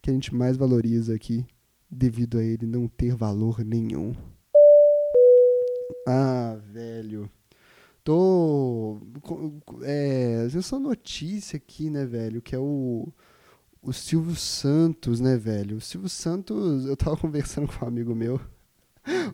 que 0.00 0.10
a 0.10 0.12
gente 0.12 0.34
mais 0.34 0.56
valoriza 0.56 1.14
aqui, 1.14 1.44
devido 1.90 2.38
a 2.38 2.42
ele 2.42 2.66
não 2.66 2.88
ter 2.88 3.14
valor 3.14 3.62
nenhum. 3.64 4.14
Ah, 6.08 6.58
velho. 6.72 7.30
Tô. 8.02 8.98
É. 9.82 10.46
Essa 10.46 10.78
notícia 10.78 11.58
aqui, 11.58 11.90
né, 11.90 12.06
velho? 12.06 12.40
Que 12.40 12.54
é 12.54 12.58
o 12.58 13.12
o 13.82 13.92
Silvio 13.92 14.36
Santos, 14.36 15.20
né, 15.20 15.36
velho? 15.36 15.76
O 15.76 15.80
Silvio 15.80 16.08
Santos, 16.08 16.86
eu 16.86 16.96
tava 16.96 17.16
conversando 17.18 17.66
com 17.66 17.84
um 17.84 17.88
amigo 17.88 18.14
meu, 18.14 18.40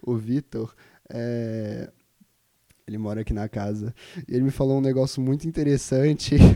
o 0.03 0.17
Vitor, 0.17 0.75
é... 1.09 1.91
ele 2.87 2.99
mora 2.99 3.23
aqui 3.23 3.33
na 3.33 3.49
casa, 3.49 3.95
e 4.29 4.35
ele 4.35 4.45
me 4.45 4.51
falou 4.51 4.79
um 4.79 4.83
negócio 4.83 5.21
muito 5.21 5.47
interessante. 5.49 6.37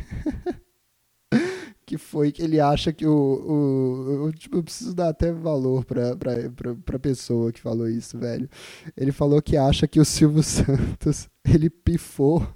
que 1.90 1.98
foi 1.98 2.30
que 2.30 2.40
ele 2.40 2.60
acha 2.60 2.92
que 2.92 3.04
o. 3.04 3.12
o 3.12 4.26
eu, 4.28 4.32
tipo, 4.32 4.58
eu 4.58 4.62
preciso 4.62 4.94
dar 4.94 5.08
até 5.08 5.32
valor 5.32 5.84
pra, 5.84 6.16
pra, 6.16 6.48
pra, 6.50 6.74
pra 6.76 6.98
pessoa 7.00 7.50
que 7.50 7.60
falou 7.60 7.88
isso, 7.88 8.16
velho. 8.16 8.48
Ele 8.96 9.10
falou 9.10 9.42
que 9.42 9.56
acha 9.56 9.88
que 9.88 9.98
o 9.98 10.04
Silvio 10.04 10.40
Santos 10.44 11.28
ele 11.44 11.68
pifou 11.68 12.46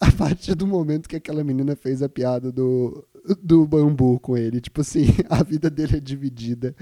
a 0.00 0.10
partir 0.12 0.54
do 0.54 0.66
momento 0.66 1.06
que 1.06 1.16
aquela 1.16 1.44
menina 1.44 1.76
fez 1.76 2.02
a 2.02 2.08
piada 2.08 2.50
do, 2.50 3.06
do 3.42 3.66
bambu 3.66 4.18
com 4.20 4.36
ele. 4.36 4.60
Tipo 4.60 4.80
assim, 4.80 5.06
a 5.28 5.42
vida 5.42 5.68
dele 5.70 5.96
é 5.96 6.00
dividida 6.00 6.74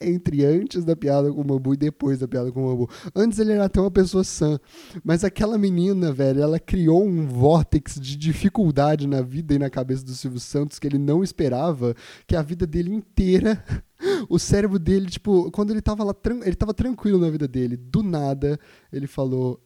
entre 0.00 0.44
antes 0.44 0.84
da 0.84 0.94
piada 0.94 1.32
com 1.32 1.40
o 1.40 1.44
bambu 1.44 1.74
e 1.74 1.76
depois 1.76 2.18
da 2.18 2.28
piada 2.28 2.52
com 2.52 2.64
o 2.64 2.68
bambu. 2.68 2.90
Antes 3.14 3.38
ele 3.38 3.52
era 3.52 3.64
até 3.64 3.80
uma 3.80 3.90
pessoa 3.90 4.24
sã, 4.24 4.58
mas 5.04 5.24
aquela 5.24 5.56
menina, 5.58 6.12
velho, 6.12 6.42
ela 6.42 6.58
criou 6.58 7.04
um 7.04 7.26
vórtex 7.26 7.98
de 8.00 8.16
dificuldade 8.16 9.06
na 9.06 9.22
vida 9.22 9.54
e 9.54 9.58
na 9.58 9.70
cabeça 9.70 10.04
do 10.04 10.12
Silvio 10.12 10.40
Santos 10.40 10.78
que 10.78 10.86
ele 10.86 10.98
não 10.98 11.22
esperava, 11.22 11.94
que 12.26 12.36
a 12.36 12.42
vida 12.42 12.66
dele 12.66 12.92
inteira 12.92 13.62
o 14.28 14.38
cérebro 14.38 14.78
dele, 14.78 15.06
tipo, 15.06 15.50
quando 15.50 15.70
ele 15.70 15.80
tava 15.80 16.04
lá, 16.04 16.14
ele 16.44 16.56
tava 16.56 16.74
tranquilo 16.74 17.18
na 17.18 17.30
vida 17.30 17.48
dele, 17.48 17.76
do 17.76 18.02
nada, 18.02 18.58
ele 18.92 19.06
falou, 19.06 19.60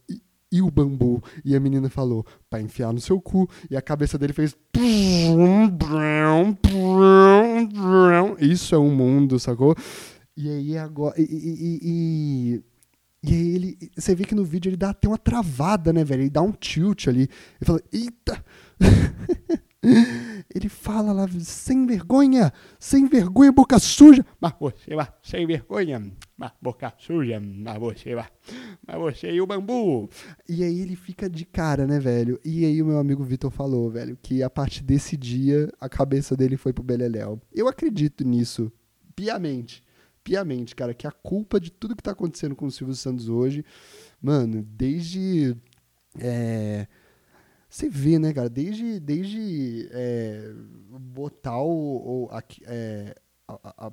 e 0.50 0.60
o 0.60 0.70
bambu. 0.70 1.22
E 1.44 1.54
a 1.54 1.60
menina 1.60 1.88
falou, 1.88 2.26
pra 2.48 2.60
enfiar 2.60 2.92
no 2.92 3.00
seu 3.00 3.20
cu. 3.20 3.48
E 3.70 3.76
a 3.76 3.82
cabeça 3.82 4.18
dele 4.18 4.32
fez. 4.32 4.56
Isso 8.40 8.74
é 8.74 8.78
um 8.78 8.94
mundo, 8.94 9.38
sacou? 9.38 9.74
E 10.36 10.48
aí 10.48 10.78
agora. 10.78 11.14
E, 11.20 11.22
e, 11.22 11.78
e, 11.82 12.62
e, 13.22 13.34
aí 13.34 13.54
ele. 13.54 13.78
Você 13.96 14.14
vê 14.14 14.24
que 14.24 14.34
no 14.34 14.44
vídeo 14.44 14.70
ele 14.70 14.76
dá 14.76 14.90
até 14.90 15.06
uma 15.06 15.18
travada, 15.18 15.92
né, 15.92 16.02
velho? 16.02 16.22
Ele 16.22 16.30
dá 16.30 16.42
um 16.42 16.52
tilt 16.52 17.06
ali. 17.08 17.22
Ele 17.22 17.66
fala, 17.66 17.82
eita! 17.92 18.44
ele 20.54 20.68
fala 20.68 21.12
lá, 21.12 21.28
sem 21.40 21.86
vergonha, 21.86 22.52
sem 22.78 23.06
vergonha, 23.06 23.52
boca 23.52 23.78
suja. 23.78 24.24
Mas 24.40 24.52
você 24.58 24.94
vai, 24.94 25.08
sem 25.22 25.46
vergonha, 25.46 26.12
mas 26.40 26.52
boca 26.62 26.90
suja, 26.96 27.38
mas 27.38 27.78
você 27.78 28.14
vai, 28.14 28.26
mas 28.86 28.96
você 28.96 29.30
e 29.30 29.42
o 29.42 29.46
bambu. 29.46 30.08
E 30.48 30.64
aí 30.64 30.80
ele 30.80 30.96
fica 30.96 31.28
de 31.28 31.44
cara, 31.44 31.86
né, 31.86 32.00
velho? 32.00 32.40
E 32.42 32.64
aí 32.64 32.80
o 32.80 32.86
meu 32.86 32.98
amigo 32.98 33.22
Vitor 33.22 33.50
falou, 33.50 33.90
velho, 33.90 34.16
que 34.22 34.42
a 34.42 34.48
partir 34.48 34.82
desse 34.82 35.18
dia 35.18 35.70
a 35.78 35.86
cabeça 35.86 36.34
dele 36.34 36.56
foi 36.56 36.72
pro 36.72 36.82
Beleléu. 36.82 37.38
Eu 37.52 37.68
acredito 37.68 38.24
nisso, 38.24 38.72
piamente, 39.14 39.84
piamente, 40.24 40.74
cara, 40.74 40.94
que 40.94 41.06
a 41.06 41.12
culpa 41.12 41.60
de 41.60 41.70
tudo 41.70 41.94
que 41.94 42.02
tá 42.02 42.12
acontecendo 42.12 42.56
com 42.56 42.64
o 42.64 42.70
Silvio 42.70 42.94
Santos 42.94 43.28
hoje, 43.28 43.62
mano, 44.22 44.62
desde... 44.62 45.54
É, 46.18 46.86
você 47.68 47.90
vê, 47.90 48.18
né, 48.18 48.32
cara, 48.32 48.48
desde, 48.48 48.98
desde 48.98 49.90
é, 49.92 50.54
botar 50.88 51.60
o, 51.60 52.24
o 52.24 52.28
a, 52.32 52.42
é, 52.66 53.14
a, 53.46 53.86
a 53.86 53.92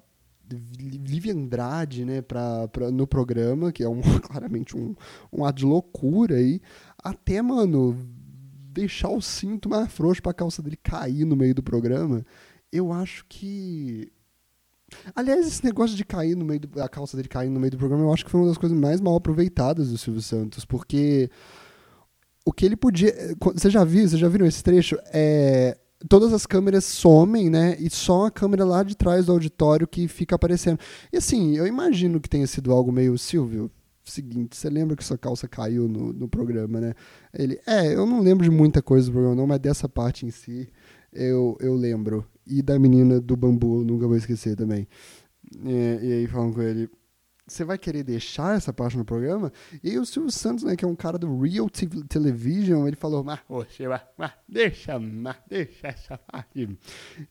Lívia 0.49 1.33
Andrade, 1.33 2.05
né, 2.05 2.21
pra, 2.21 2.67
pra, 2.67 2.91
no 2.91 3.05
programa, 3.05 3.71
que 3.71 3.83
é 3.83 3.89
um, 3.89 4.01
claramente 4.21 4.77
um, 4.77 4.95
um 5.31 5.51
de 5.51 5.65
loucura 5.65 6.35
aí, 6.35 6.61
até, 7.03 7.41
mano, 7.41 7.97
deixar 8.71 9.09
o 9.09 9.21
cinto 9.21 9.69
mais 9.69 9.91
frouxo 9.91 10.21
pra 10.21 10.33
calça 10.33 10.61
dele 10.61 10.77
cair 10.77 11.25
no 11.25 11.35
meio 11.35 11.55
do 11.55 11.63
programa, 11.63 12.25
eu 12.71 12.91
acho 12.91 13.25
que. 13.27 14.11
Aliás, 15.13 15.45
esse 15.45 15.65
negócio 15.65 15.97
de 15.97 16.05
cair 16.05 16.35
no 16.35 16.45
meio 16.45 16.61
do, 16.61 16.81
a 16.81 16.87
calça 16.87 17.17
dele 17.17 17.27
cair 17.27 17.49
no 17.49 17.59
meio 17.59 17.71
do 17.71 17.77
programa, 17.77 18.03
eu 18.03 18.13
acho 18.13 18.23
que 18.23 18.31
foi 18.31 18.39
uma 18.39 18.47
das 18.47 18.57
coisas 18.57 18.77
mais 18.77 19.01
mal 19.01 19.15
aproveitadas 19.15 19.89
do 19.89 19.97
Silvio 19.97 20.21
Santos, 20.21 20.63
porque 20.63 21.29
o 22.45 22.53
que 22.53 22.65
ele 22.65 22.77
podia. 22.77 23.09
Eh, 23.09 23.35
você 23.53 23.69
já 23.69 23.83
viu? 23.83 24.07
Vocês 24.07 24.19
já 24.19 24.29
viram 24.29 24.45
esse 24.45 24.63
trecho? 24.63 24.97
É, 25.13 25.77
todas 26.07 26.33
as 26.33 26.45
câmeras 26.45 26.85
somem, 26.85 27.49
né? 27.49 27.75
E 27.79 27.89
só 27.89 28.25
a 28.25 28.31
câmera 28.31 28.65
lá 28.65 28.83
de 28.83 28.95
trás 28.95 29.25
do 29.25 29.31
auditório 29.31 29.87
que 29.87 30.07
fica 30.07 30.35
aparecendo. 30.35 30.79
E 31.11 31.17
assim, 31.17 31.55
eu 31.55 31.67
imagino 31.67 32.19
que 32.19 32.29
tenha 32.29 32.47
sido 32.47 32.71
algo 32.71 32.91
meio 32.91 33.17
Silvio. 33.17 33.69
Seguinte, 34.03 34.55
você 34.55 34.69
lembra 34.69 34.95
que 34.95 35.03
sua 35.03 35.17
calça 35.17 35.47
caiu 35.49 35.87
no, 35.87 36.13
no 36.13 36.29
programa, 36.29 36.79
né? 36.79 36.93
Ele, 37.33 37.59
é, 37.67 37.93
eu 37.93 38.05
não 38.05 38.21
lembro 38.21 38.43
de 38.43 38.49
muita 38.49 38.81
coisa 38.81 39.07
do 39.07 39.11
programa, 39.11 39.35
não, 39.35 39.45
mas 39.45 39.59
dessa 39.59 39.89
parte 39.89 40.25
em 40.25 40.31
si 40.31 40.69
eu, 41.11 41.57
eu 41.59 41.75
lembro. 41.75 42.25
E 42.45 42.61
da 42.61 42.79
menina 42.79 43.19
do 43.19 43.35
bambu, 43.35 43.83
nunca 43.83 44.07
vou 44.07 44.15
esquecer 44.15 44.55
também. 44.55 44.87
É, 45.65 45.99
e 46.01 46.13
aí 46.13 46.27
falam 46.27 46.53
com 46.53 46.61
ele, 46.61 46.89
você 47.47 47.63
vai 47.63 47.77
querer 47.77 48.03
deixar 48.03 48.57
essa 48.57 48.73
parte 48.73 48.97
no 48.97 49.05
programa? 49.05 49.51
E 49.83 49.97
o 49.97 50.05
Silvio 50.05 50.31
Santos, 50.31 50.63
né, 50.63 50.75
que 50.75 50.83
é 50.83 50.87
um 50.87 50.95
cara 50.95 51.17
do 51.17 51.39
Real 51.41 51.69
TV 51.69 52.03
Television, 52.03 52.85
ele 52.87 52.95
falou, 52.95 53.23
mas 53.23 53.39
você 53.47 53.87
vai, 53.87 54.01
mas 54.17 54.31
deixa, 54.47 54.99
mas 54.99 55.37
deixa 55.49 55.87
essa 55.87 56.17
parte. 56.17 56.77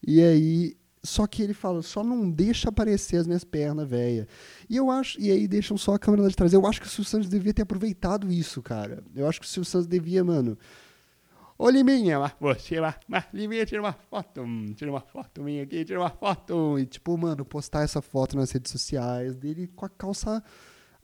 E 0.06 0.22
aí, 0.22 0.76
só 1.02 1.26
que 1.26 1.42
ele 1.42 1.54
fala, 1.54 1.82
só 1.82 2.02
não 2.02 2.30
deixa 2.30 2.68
aparecer 2.68 3.18
as 3.18 3.26
minhas 3.26 3.44
pernas, 3.44 3.88
velha. 3.88 4.26
E 4.68 4.76
eu 4.76 4.90
acho, 4.90 5.20
e 5.20 5.30
aí 5.30 5.46
deixam 5.46 5.76
só 5.76 5.94
a 5.94 5.98
câmera 5.98 6.22
lá 6.22 6.28
de 6.28 6.36
trás. 6.36 6.52
Eu 6.52 6.66
acho 6.66 6.80
que 6.80 6.86
o 6.86 6.90
Silvio 6.90 7.10
Santos 7.10 7.28
devia 7.28 7.54
ter 7.54 7.62
aproveitado 7.62 8.32
isso, 8.32 8.62
cara. 8.62 9.04
Eu 9.14 9.28
acho 9.28 9.40
que 9.40 9.46
o 9.46 9.48
Silvio 9.48 9.70
Santos 9.70 9.86
devia, 9.86 10.24
mano, 10.24 10.58
Ô 11.58 11.70
Liminha, 11.70 12.18
mas 12.20 12.32
você 12.38 12.78
lá, 12.78 12.98
mas 13.08 13.24
Liminha, 13.32 13.64
tira 13.64 13.80
uma 13.80 13.92
foto, 13.92 14.44
tira 14.74 14.90
uma 14.90 15.00
foto 15.00 15.42
minha 15.42 15.62
aqui, 15.62 15.84
tira 15.86 15.98
uma 15.98 16.10
foto. 16.10 16.78
E 16.78 16.84
tipo, 16.84 17.16
mano, 17.16 17.46
postar 17.46 17.82
essa 17.82 18.02
foto 18.02 18.36
nas 18.36 18.50
redes 18.50 18.70
sociais 18.70 19.34
dele 19.34 19.66
com 19.68 19.86
a 19.86 19.88
calça 19.88 20.42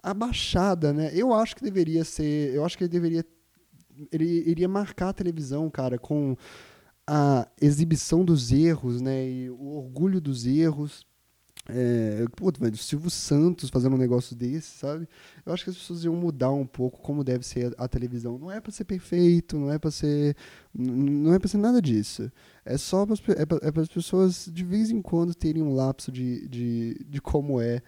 abaixada, 0.02 0.92
né? 0.92 1.10
Eu 1.14 1.32
acho 1.32 1.56
que 1.56 1.62
deveria 1.62 2.04
ser, 2.04 2.54
eu 2.54 2.64
acho 2.66 2.76
que 2.76 2.84
ele 2.84 2.90
deveria, 2.90 3.24
ele 4.10 4.26
iria 4.46 4.68
marcar 4.68 5.08
a 5.08 5.12
televisão, 5.14 5.70
cara, 5.70 5.98
com 5.98 6.36
a 7.06 7.48
exibição 7.60 8.22
dos 8.22 8.52
erros, 8.52 9.00
né? 9.00 9.26
E 9.26 9.50
o 9.50 9.76
orgulho 9.78 10.20
dos 10.20 10.46
erros. 10.46 11.06
É, 11.74 12.24
pô, 12.36 12.52
velho, 12.58 12.76
Silvio 12.76 13.10
Santos 13.10 13.70
fazendo 13.70 13.94
um 13.94 13.98
negócio 13.98 14.36
desse, 14.36 14.78
sabe? 14.78 15.08
Eu 15.44 15.52
acho 15.52 15.64
que 15.64 15.70
as 15.70 15.76
pessoas 15.76 16.04
iam 16.04 16.14
mudar 16.14 16.50
um 16.50 16.66
pouco 16.66 17.00
como 17.00 17.24
deve 17.24 17.46
ser 17.46 17.74
a, 17.78 17.84
a 17.84 17.88
televisão. 17.88 18.38
Não 18.38 18.50
é 18.50 18.60
para 18.60 18.70
ser 18.70 18.84
perfeito, 18.84 19.58
não 19.58 19.70
é 19.70 19.78
para 19.78 19.90
ser. 19.90 20.36
Não 20.74 21.32
é 21.34 21.38
para 21.38 21.48
ser 21.48 21.58
nada 21.58 21.80
disso. 21.80 22.30
É 22.64 22.76
só 22.76 23.06
para 23.06 23.16
é 23.62 23.70
para 23.70 23.82
as 23.82 23.88
pessoas 23.88 24.48
de 24.52 24.64
vez 24.64 24.90
em 24.90 25.00
quando 25.00 25.34
terem 25.34 25.62
um 25.62 25.74
lapso 25.74 26.12
de, 26.12 26.46
de, 26.48 27.06
de 27.08 27.20
como 27.20 27.60
é 27.60 27.82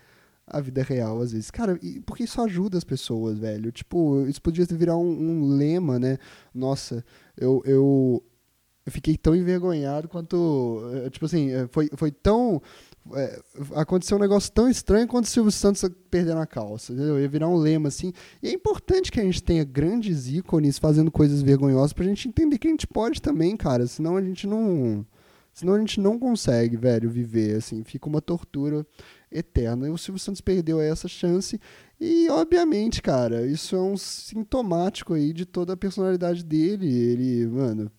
a 0.47 0.61
vida 0.61 0.83
real, 0.83 1.21
às 1.21 1.33
vezes. 1.33 1.51
Cara, 1.51 1.79
porque 2.05 2.25
isso 2.25 2.41
ajuda 2.41 2.77
as 2.79 2.85
pessoas, 2.85 3.39
velho. 3.39 3.73
Tipo, 3.73 4.27
isso 4.27 4.41
podia 4.43 4.65
virar 4.67 4.97
um, 4.97 5.09
um 5.11 5.49
lema, 5.57 5.99
né? 5.99 6.19
Nossa, 6.55 7.05
eu, 7.37 7.63
eu, 7.65 8.23
eu 8.87 8.93
fiquei 8.93 9.17
tão 9.17 9.35
envergonhado 9.35 10.09
quanto. 10.09 10.83
Eh, 10.95 11.11
tipo 11.11 11.25
assim, 11.27 11.51
eh, 11.51 11.67
foi, 11.71 11.89
foi 11.97 12.11
tão 12.11 12.61
é, 13.13 13.39
aconteceu 13.75 14.17
um 14.17 14.21
negócio 14.21 14.51
tão 14.51 14.69
estranho 14.69 15.07
quanto 15.07 15.27
o 15.27 15.29
Silvio 15.29 15.53
Santos 15.53 15.85
perdendo 16.11 16.41
a 16.41 16.47
calça. 16.47 16.93
Entendeu? 16.93 17.21
Ia 17.21 17.29
virar 17.29 17.49
um 17.49 17.57
lema 17.57 17.89
assim. 17.89 18.13
E 18.43 18.49
é 18.49 18.53
importante 18.53 19.13
que 19.13 19.21
a 19.21 19.25
gente 19.25 19.43
tenha 19.43 19.65
grandes 19.65 20.29
ícones 20.29 20.79
fazendo 20.79 21.11
coisas 21.11 21.43
vergonhosas 21.43 21.93
pra 21.93 22.05
gente 22.05 22.29
entender 22.29 22.59
que 22.59 22.67
a 22.67 22.71
gente 22.71 22.87
pode 22.87 23.21
também, 23.21 23.57
cara. 23.57 23.87
Senão 23.87 24.17
a 24.17 24.23
gente 24.23 24.47
não. 24.47 25.05
Senão 25.53 25.75
a 25.75 25.79
gente 25.79 26.01
não 26.01 26.19
consegue, 26.19 26.77
velho, 26.77 27.09
viver, 27.09 27.57
assim. 27.57 27.85
Fica 27.85 28.09
uma 28.09 28.21
tortura 28.21 28.85
eterna. 29.31 29.87
E 29.87 29.91
o 29.91 29.99
Silvio 29.99 30.19
Santos 30.19 30.41
perdeu 30.41 30.81
essa 30.81 31.07
chance. 31.07 31.61
E, 32.01 32.29
obviamente, 32.31 33.01
cara, 33.01 33.47
isso 33.47 33.77
é 33.77 33.81
um 33.81 33.97
sintomático 33.97 35.15
aí 35.15 35.33
de 35.33 35.45
toda 35.45 35.75
a 35.75 35.77
personalidade 35.77 36.43
dele. 36.43 36.93
Ele, 36.93 37.47
mano, 37.47 37.91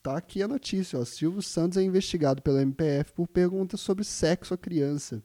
Está 0.00 0.16
aqui 0.16 0.42
a 0.42 0.48
notícia, 0.48 0.98
ó. 0.98 1.04
Silvio 1.04 1.42
Santos 1.42 1.76
é 1.76 1.82
investigado 1.82 2.40
pela 2.40 2.62
MPF 2.62 3.12
por 3.12 3.28
perguntas 3.28 3.80
sobre 3.80 4.02
sexo 4.02 4.54
à 4.54 4.56
criança. 4.56 5.22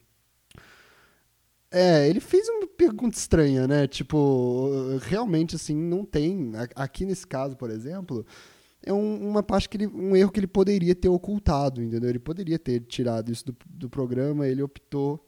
É, 1.72 2.10
ele 2.10 2.20
fez 2.20 2.50
uma 2.50 2.68
pergunta 2.68 3.18
estranha, 3.18 3.66
né? 3.70 3.88
Tipo, 3.88 4.98
realmente, 5.04 5.56
assim, 5.56 5.74
não 5.74 6.04
tem. 6.04 6.52
Aqui 6.76 7.06
nesse 7.06 7.26
caso, 7.26 7.56
por 7.56 7.70
exemplo, 7.70 8.26
é 8.84 8.92
um, 8.92 9.30
uma 9.30 9.42
parte 9.42 9.70
que 9.70 9.78
ele, 9.78 9.88
um 9.88 10.14
erro 10.14 10.30
que 10.30 10.42
ele 10.42 10.48
poderia 10.48 10.94
ter 10.94 11.08
ocultado, 11.08 11.82
entendeu? 11.82 12.10
Ele 12.10 12.20
poderia 12.20 12.60
ter 12.60 12.82
tirado 12.82 13.32
isso 13.32 13.46
do, 13.46 13.56
do 13.66 13.90
programa, 13.90 14.46
ele 14.46 14.62
optou 14.62 15.26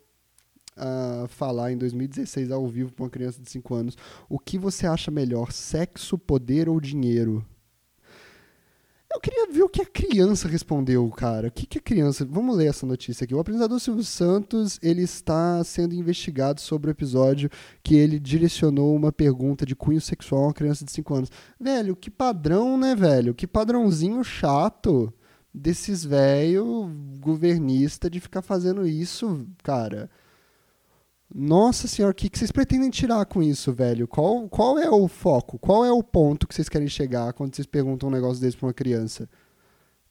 a 0.76 1.26
falar 1.30 1.72
em 1.72 1.78
2016 1.78 2.52
ao 2.52 2.68
vivo 2.68 2.92
para 2.92 3.06
uma 3.06 3.10
criança 3.10 3.42
de 3.42 3.50
5 3.50 3.74
anos. 3.74 3.98
O 4.28 4.38
que 4.38 4.58
você 4.58 4.86
acha 4.86 5.10
melhor, 5.10 5.54
sexo, 5.54 6.18
poder 6.18 6.68
ou 6.68 6.82
dinheiro? 6.82 7.46
Eu 9.18 9.22
queria 9.22 9.52
ver 9.52 9.64
o 9.64 9.70
que 9.70 9.82
a 9.82 9.86
criança 9.86 10.48
respondeu, 10.48 11.10
cara. 11.10 11.48
O 11.48 11.52
que, 11.52 11.66
que 11.66 11.80
a 11.80 11.82
criança. 11.82 12.24
Vamos 12.24 12.56
ler 12.56 12.68
essa 12.68 12.86
notícia 12.86 13.24
aqui. 13.24 13.34
O 13.34 13.40
apresentador 13.40 13.80
Silvio 13.80 14.04
Santos 14.04 14.78
ele 14.80 15.02
está 15.02 15.64
sendo 15.64 15.96
investigado 15.96 16.62
sobre 16.62 16.92
o 16.92 16.94
episódio 16.94 17.50
que 17.82 17.96
ele 17.96 18.20
direcionou 18.20 18.96
uma 18.96 19.12
pergunta 19.12 19.66
de 19.66 19.76
cunho 19.76 20.00
sexual 20.00 20.44
a 20.44 20.48
uma 20.48 20.54
criança 20.54 20.86
de 20.86 20.92
5 20.92 21.16
anos. 21.16 21.32
Velho, 21.60 21.96
que 21.96 22.12
padrão, 22.12 22.78
né, 22.78 22.96
velho? 22.96 23.34
Que 23.34 23.48
padrãozinho 23.48 24.24
chato 24.24 25.12
desses 25.52 26.06
velho 26.06 26.88
governista 27.20 28.12
de 28.12 28.20
ficar 28.20 28.44
fazendo 28.44 28.86
isso, 28.86 29.48
cara. 29.64 30.12
Nossa 31.34 31.88
senhora, 31.88 32.12
o 32.12 32.16
que, 32.16 32.30
que 32.30 32.40
vocês 32.40 32.52
pretendem 32.52 32.90
tirar 32.90 33.26
com 33.26 33.44
isso, 33.44 33.74
velho? 33.74 34.08
Qual, 34.08 34.48
qual 34.48 34.80
é 34.80 34.90
o 34.90 35.08
foco? 35.08 35.60
Qual 35.60 35.84
é 35.84 35.92
o 35.92 36.02
ponto 36.02 36.48
que 36.48 36.56
vocês 36.56 36.70
querem 36.70 36.88
chegar 36.88 37.34
quando 37.34 37.54
vocês 37.54 37.68
perguntam 37.68 38.08
um 38.08 38.12
negócio 38.12 38.42
desse 38.42 38.56
pra 38.56 38.68
uma 38.68 38.74
criança? 38.74 39.30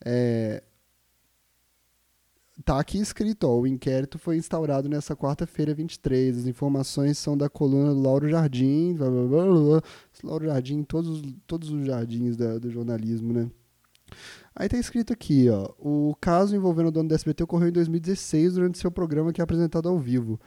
É... 0.05 0.63
Tá 2.63 2.79
aqui 2.79 2.99
escrito, 2.99 3.45
ó, 3.45 3.59
o 3.59 3.67
inquérito 3.67 4.17
foi 4.17 4.35
instaurado 4.37 4.89
nessa 4.89 5.15
quarta-feira, 5.15 5.73
23. 5.73 6.39
As 6.39 6.45
informações 6.45 7.17
são 7.17 7.37
da 7.37 7.49
coluna 7.49 7.93
do 7.93 8.01
Lauro 8.01 8.27
Jardim, 8.27 8.95
blá, 8.95 9.09
blá, 9.09 9.23
blá, 9.27 9.45
blá. 9.45 9.81
Lauro 10.23 10.45
Jardim, 10.45 10.83
todos, 10.83 11.21
todos 11.45 11.69
os 11.69 11.85
jardins 11.85 12.35
da, 12.35 12.57
do 12.57 12.69
jornalismo, 12.69 13.31
né? 13.31 13.49
Aí 14.55 14.67
tá 14.67 14.77
escrito 14.77 15.13
aqui, 15.13 15.49
ó, 15.49 15.69
o 15.77 16.15
caso 16.19 16.55
envolvendo 16.55 16.87
o 16.87 16.91
dono 16.91 17.09
do 17.09 17.15
SBT 17.15 17.43
ocorreu 17.43 17.69
em 17.69 17.71
2016 17.71 18.55
durante 18.55 18.79
seu 18.79 18.89
programa 18.89 19.31
que 19.31 19.39
é 19.39 19.43
apresentado 19.43 19.87
ao 19.87 19.99
vivo 19.99 20.39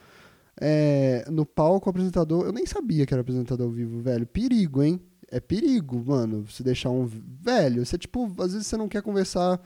é, 0.61 1.25
no 1.31 1.46
palco 1.46 1.88
o 1.88 1.90
apresentador. 1.90 2.44
Eu 2.44 2.53
nem 2.53 2.66
sabia 2.66 3.07
que 3.07 3.14
era 3.14 3.23
apresentador 3.23 3.66
ao 3.66 3.73
vivo, 3.73 4.01
velho. 4.01 4.27
Perigo, 4.27 4.83
hein? 4.83 5.01
É 5.31 5.40
perigo, 5.40 6.05
mano. 6.07 6.44
Você 6.46 6.62
deixar 6.62 6.90
um. 6.90 7.07
Velho, 7.07 7.85
você, 7.85 7.96
tipo, 7.96 8.27
às 8.38 8.53
vezes 8.53 8.66
você 8.66 8.77
não 8.77 8.88
quer 8.88 9.03
conversar. 9.03 9.61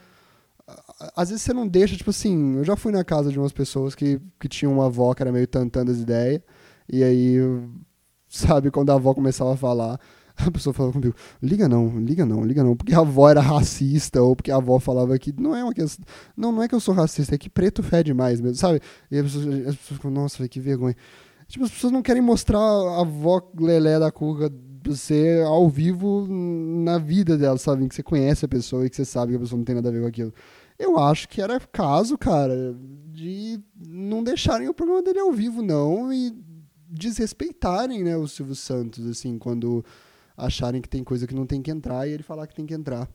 Às 1.16 1.30
vezes 1.30 1.42
você 1.42 1.52
não 1.52 1.66
deixa, 1.66 1.96
tipo 1.96 2.10
assim. 2.10 2.56
Eu 2.58 2.64
já 2.64 2.76
fui 2.76 2.92
na 2.92 3.02
casa 3.02 3.30
de 3.30 3.38
umas 3.38 3.52
pessoas 3.52 3.94
que, 3.94 4.20
que 4.38 4.48
tinham 4.48 4.72
uma 4.72 4.86
avó 4.86 5.12
que 5.12 5.22
era 5.22 5.32
meio 5.32 5.48
tantando 5.48 5.90
as 5.90 5.98
ideias. 5.98 6.40
E 6.88 7.02
aí, 7.02 7.36
sabe, 8.28 8.70
quando 8.70 8.90
a 8.90 8.94
avó 8.94 9.12
começava 9.12 9.54
a 9.54 9.56
falar. 9.56 9.98
A 10.46 10.50
pessoa 10.50 10.74
falava 10.74 10.92
comigo, 10.92 11.14
liga 11.42 11.68
não, 11.68 11.98
liga 12.00 12.26
não, 12.26 12.44
liga 12.44 12.64
não, 12.64 12.76
porque 12.76 12.94
a 12.94 12.98
avó 12.98 13.30
era 13.30 13.40
racista, 13.40 14.20
ou 14.20 14.34
porque 14.34 14.50
a 14.50 14.56
avó 14.56 14.78
falava 14.80 15.16
que 15.18 15.32
não 15.40 15.54
é 15.54 15.62
uma 15.62 15.72
questão. 15.72 16.04
Não, 16.36 16.50
não 16.50 16.62
é 16.62 16.68
que 16.68 16.74
eu 16.74 16.80
sou 16.80 16.92
racista, 16.92 17.34
é 17.34 17.38
que 17.38 17.48
preto 17.48 17.82
fede 17.82 18.12
mais 18.12 18.40
mesmo, 18.40 18.56
sabe? 18.56 18.80
E 19.10 19.18
as 19.18 19.24
pessoas, 19.24 19.46
as 19.46 19.76
pessoas 19.76 19.96
ficam, 19.96 20.10
nossa, 20.10 20.48
que 20.48 20.60
vergonha. 20.60 20.96
Tipo, 21.46 21.64
as 21.64 21.70
pessoas 21.70 21.92
não 21.92 22.02
querem 22.02 22.22
mostrar 22.22 22.58
a 22.58 23.00
avó 23.02 23.40
lelé 23.58 23.98
da 23.98 24.10
cuca 24.10 24.50
você 24.86 25.42
ao 25.46 25.68
vivo 25.68 26.26
na 26.28 26.98
vida 26.98 27.38
dela, 27.38 27.56
sabe? 27.56 27.88
Que 27.88 27.94
você 27.94 28.02
conhece 28.02 28.44
a 28.44 28.48
pessoa 28.48 28.84
e 28.84 28.90
que 28.90 28.96
você 28.96 29.04
sabe 29.04 29.32
que 29.32 29.36
a 29.36 29.40
pessoa 29.40 29.56
não 29.56 29.64
tem 29.64 29.74
nada 29.74 29.88
a 29.88 29.92
ver 29.92 30.02
com 30.02 30.08
aquilo. 30.08 30.34
Eu 30.78 30.98
acho 30.98 31.28
que 31.28 31.40
era 31.40 31.58
caso, 31.60 32.18
cara, 32.18 32.76
de 33.12 33.60
não 33.88 34.22
deixarem 34.22 34.68
o 34.68 34.74
programa 34.74 35.02
dele 35.02 35.20
ao 35.20 35.32
vivo, 35.32 35.62
não, 35.62 36.12
e 36.12 36.34
desrespeitarem, 36.88 38.02
né, 38.02 38.16
o 38.16 38.26
Silvio 38.26 38.54
Santos, 38.54 39.06
assim, 39.06 39.38
quando 39.38 39.84
acharem 40.36 40.80
que 40.80 40.88
tem 40.88 41.04
coisa 41.04 41.26
que 41.26 41.34
não 41.34 41.46
tem 41.46 41.62
que 41.62 41.70
entrar 41.70 42.06
e 42.06 42.12
ele 42.12 42.22
falar 42.22 42.46
que 42.46 42.54
tem 42.54 42.66
que 42.66 42.74
entrar 42.74 43.08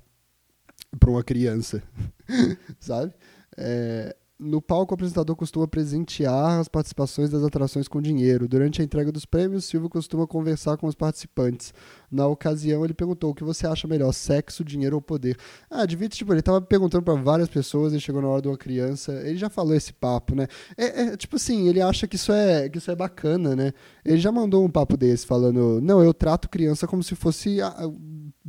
para 1.00 1.10
uma 1.10 1.24
criança, 1.24 1.84
sabe? 2.80 3.14
É, 3.58 4.16
no 4.40 4.62
palco, 4.62 4.94
o 4.94 4.96
apresentador 4.96 5.36
costuma 5.36 5.68
presentear 5.68 6.60
as 6.60 6.70
participações 6.70 7.30
das 7.30 7.44
atrações 7.44 7.90
com 7.90 8.02
dinheiro. 8.02 8.48
Durante 8.48 8.82
a 8.82 8.86
entrega 8.86 9.12
dos 9.12 9.26
prêmios, 9.26 9.66
Silvio 9.66 9.90
costuma 9.90 10.26
conversar 10.26 10.78
com 10.78 10.88
os 10.88 10.96
participantes. 10.96 11.74
Na 12.10 12.26
ocasião, 12.26 12.86
ele 12.86 12.94
perguntou: 12.94 13.32
o 13.32 13.36
que 13.36 13.44
você 13.44 13.68
acha 13.68 13.86
melhor, 13.86 14.14
sexo, 14.14 14.64
dinheiro 14.64 14.96
ou 14.96 15.02
poder? 15.02 15.36
Ah, 15.70 15.86
devia, 15.86 16.08
tipo, 16.08 16.34
ele 16.34 16.42
tava 16.42 16.62
perguntando 16.62 17.04
para 17.04 17.16
várias 17.16 17.50
pessoas 17.50 17.92
e 17.92 18.00
chegou 18.00 18.22
na 18.22 18.30
hora 18.30 18.42
de 18.42 18.48
uma 18.48 18.58
criança. 18.58 19.12
Ele 19.28 19.38
já 19.38 19.50
falou 19.50 19.76
esse 19.76 19.92
papo, 19.92 20.34
né? 20.34 20.48
É, 20.78 21.02
é, 21.02 21.18
tipo 21.18 21.36
assim, 21.36 21.68
ele 21.68 21.82
acha 21.82 22.08
que 22.08 22.16
isso, 22.16 22.32
é, 22.32 22.70
que 22.70 22.78
isso 22.78 22.90
é 22.90 22.96
bacana, 22.96 23.58
né? 23.58 23.74
Ele 24.06 24.20
já 24.20 24.32
mandou 24.32 24.64
um 24.64 24.70
papo 24.70 24.96
desse 24.96 25.26
falando: 25.26 25.82
não, 25.82 26.02
eu 26.02 26.14
trato 26.14 26.50
criança 26.50 26.88
como 26.88 27.04
se 27.04 27.14
fosse 27.14 27.62
a, 27.62 27.68
a, 27.68 27.92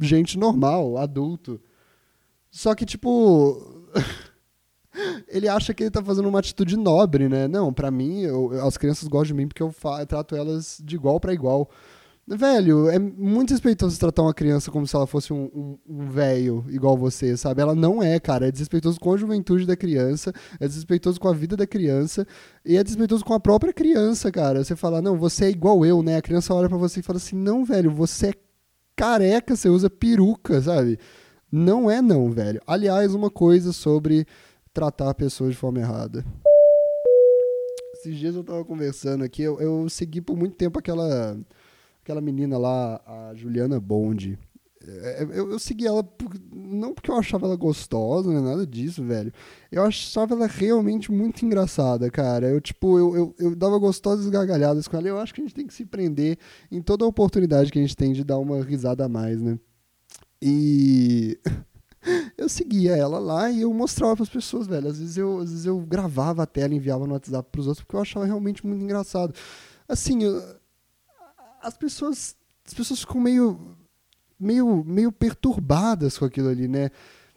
gente 0.00 0.38
normal, 0.38 0.96
adulto. 0.98 1.60
Só 2.48 2.76
que, 2.76 2.86
tipo. 2.86 3.90
ele 5.28 5.48
acha 5.48 5.72
que 5.72 5.84
ele 5.84 5.90
tá 5.90 6.02
fazendo 6.02 6.28
uma 6.28 6.38
atitude 6.38 6.76
nobre, 6.76 7.28
né? 7.28 7.46
Não, 7.46 7.72
para 7.72 7.90
mim, 7.90 8.22
eu, 8.22 8.66
as 8.66 8.76
crianças 8.76 9.08
gostam 9.08 9.28
de 9.28 9.34
mim 9.34 9.48
porque 9.48 9.62
eu, 9.62 9.74
eu 9.98 10.06
trato 10.06 10.34
elas 10.34 10.80
de 10.84 10.96
igual 10.96 11.20
para 11.20 11.32
igual. 11.32 11.70
Velho, 12.32 12.88
é 12.88 12.96
muito 12.96 13.50
respeitoso 13.50 13.98
tratar 13.98 14.22
uma 14.22 14.32
criança 14.32 14.70
como 14.70 14.86
se 14.86 14.94
ela 14.94 15.06
fosse 15.06 15.32
um, 15.32 15.50
um, 15.52 15.78
um 15.88 16.08
velho 16.08 16.64
igual 16.68 16.96
você, 16.96 17.36
sabe? 17.36 17.60
Ela 17.60 17.74
não 17.74 18.00
é, 18.00 18.20
cara. 18.20 18.46
É 18.46 18.52
desrespeitoso 18.52 19.00
com 19.00 19.12
a 19.12 19.16
juventude 19.16 19.66
da 19.66 19.74
criança, 19.74 20.32
é 20.60 20.66
desrespeitoso 20.66 21.18
com 21.18 21.26
a 21.26 21.32
vida 21.32 21.56
da 21.56 21.66
criança 21.66 22.24
e 22.64 22.76
é 22.76 22.84
desrespeitoso 22.84 23.24
com 23.24 23.34
a 23.34 23.40
própria 23.40 23.72
criança, 23.72 24.30
cara. 24.30 24.62
Você 24.62 24.76
fala, 24.76 25.02
não, 25.02 25.18
você 25.18 25.46
é 25.46 25.50
igual 25.50 25.84
eu, 25.84 26.04
né? 26.04 26.18
A 26.18 26.22
criança 26.22 26.54
olha 26.54 26.68
para 26.68 26.78
você 26.78 27.00
e 27.00 27.02
fala 27.02 27.16
assim, 27.16 27.34
não, 27.34 27.64
velho, 27.64 27.90
você 27.90 28.28
é 28.28 28.34
careca, 28.94 29.56
você 29.56 29.68
usa 29.68 29.90
peruca, 29.90 30.60
sabe? 30.60 31.00
Não 31.50 31.90
é 31.90 32.00
não, 32.00 32.30
velho. 32.30 32.60
Aliás, 32.64 33.12
uma 33.12 33.28
coisa 33.30 33.72
sobre 33.72 34.24
tratar 34.72 35.14
pessoas 35.14 35.52
de 35.52 35.56
forma 35.56 35.80
errada. 35.80 36.24
Esses 37.94 38.16
dias 38.16 38.34
eu 38.34 38.44
tava 38.44 38.64
conversando 38.64 39.24
aqui, 39.24 39.42
eu, 39.42 39.60
eu 39.60 39.88
segui 39.88 40.20
por 40.20 40.36
muito 40.36 40.56
tempo 40.56 40.78
aquela, 40.78 41.38
aquela 42.02 42.20
menina 42.20 42.56
lá, 42.56 43.00
a 43.06 43.34
Juliana 43.34 43.78
Bond. 43.78 44.38
É, 44.82 45.22
eu, 45.22 45.50
eu 45.50 45.58
segui 45.58 45.86
ela 45.86 46.02
por, 46.02 46.32
não 46.50 46.94
porque 46.94 47.10
eu 47.10 47.16
achava 47.16 47.44
ela 47.44 47.56
gostosa, 47.56 48.32
nem 48.32 48.42
nada 48.42 48.66
disso, 48.66 49.04
velho. 49.04 49.30
Eu 49.70 49.82
achava 49.84 50.34
ela 50.34 50.46
realmente 50.46 51.12
muito 51.12 51.44
engraçada, 51.44 52.10
cara. 52.10 52.48
Eu, 52.48 52.60
tipo, 52.60 52.98
eu, 52.98 53.14
eu, 53.14 53.34
eu 53.38 53.56
dava 53.56 53.78
gostosas 53.78 54.28
gargalhadas 54.30 54.88
com 54.88 54.96
ela. 54.96 55.08
Eu 55.08 55.18
acho 55.18 55.34
que 55.34 55.42
a 55.42 55.44
gente 55.44 55.54
tem 55.54 55.66
que 55.66 55.74
se 55.74 55.84
prender 55.84 56.38
em 56.70 56.80
toda 56.80 57.04
oportunidade 57.04 57.70
que 57.70 57.78
a 57.78 57.82
gente 57.82 57.96
tem 57.96 58.14
de 58.14 58.24
dar 58.24 58.38
uma 58.38 58.64
risada 58.64 59.04
a 59.04 59.08
mais, 59.08 59.42
né? 59.42 59.58
E 60.40 61.38
eu 62.36 62.48
seguia 62.48 62.96
ela 62.96 63.18
lá 63.18 63.50
e 63.50 63.62
eu 63.62 63.72
mostrava 63.72 64.16
para 64.16 64.22
as 64.22 64.28
pessoas, 64.28 64.66
velho. 64.66 64.88
Às 64.88 64.98
vezes, 64.98 65.16
eu, 65.16 65.38
às 65.38 65.50
vezes 65.50 65.66
eu 65.66 65.78
gravava 65.80 66.42
a 66.42 66.46
tela 66.46 66.72
e 66.72 66.76
enviava 66.76 67.06
no 67.06 67.12
WhatsApp 67.12 67.48
para 67.50 67.60
os 67.60 67.66
outros 67.66 67.84
porque 67.84 67.96
eu 67.96 68.00
achava 68.00 68.26
realmente 68.26 68.66
muito 68.66 68.82
engraçado. 68.82 69.34
Assim, 69.88 70.22
eu, 70.22 70.42
as 71.62 71.76
pessoas 71.76 72.36
as 72.66 72.74
pessoas 72.74 73.00
ficam 73.00 73.20
meio 73.20 73.76
meio 74.38 74.84
meio 74.84 75.12
perturbadas 75.12 76.16
com 76.16 76.24
aquilo 76.24 76.48
ali, 76.48 76.68
né? 76.68 76.90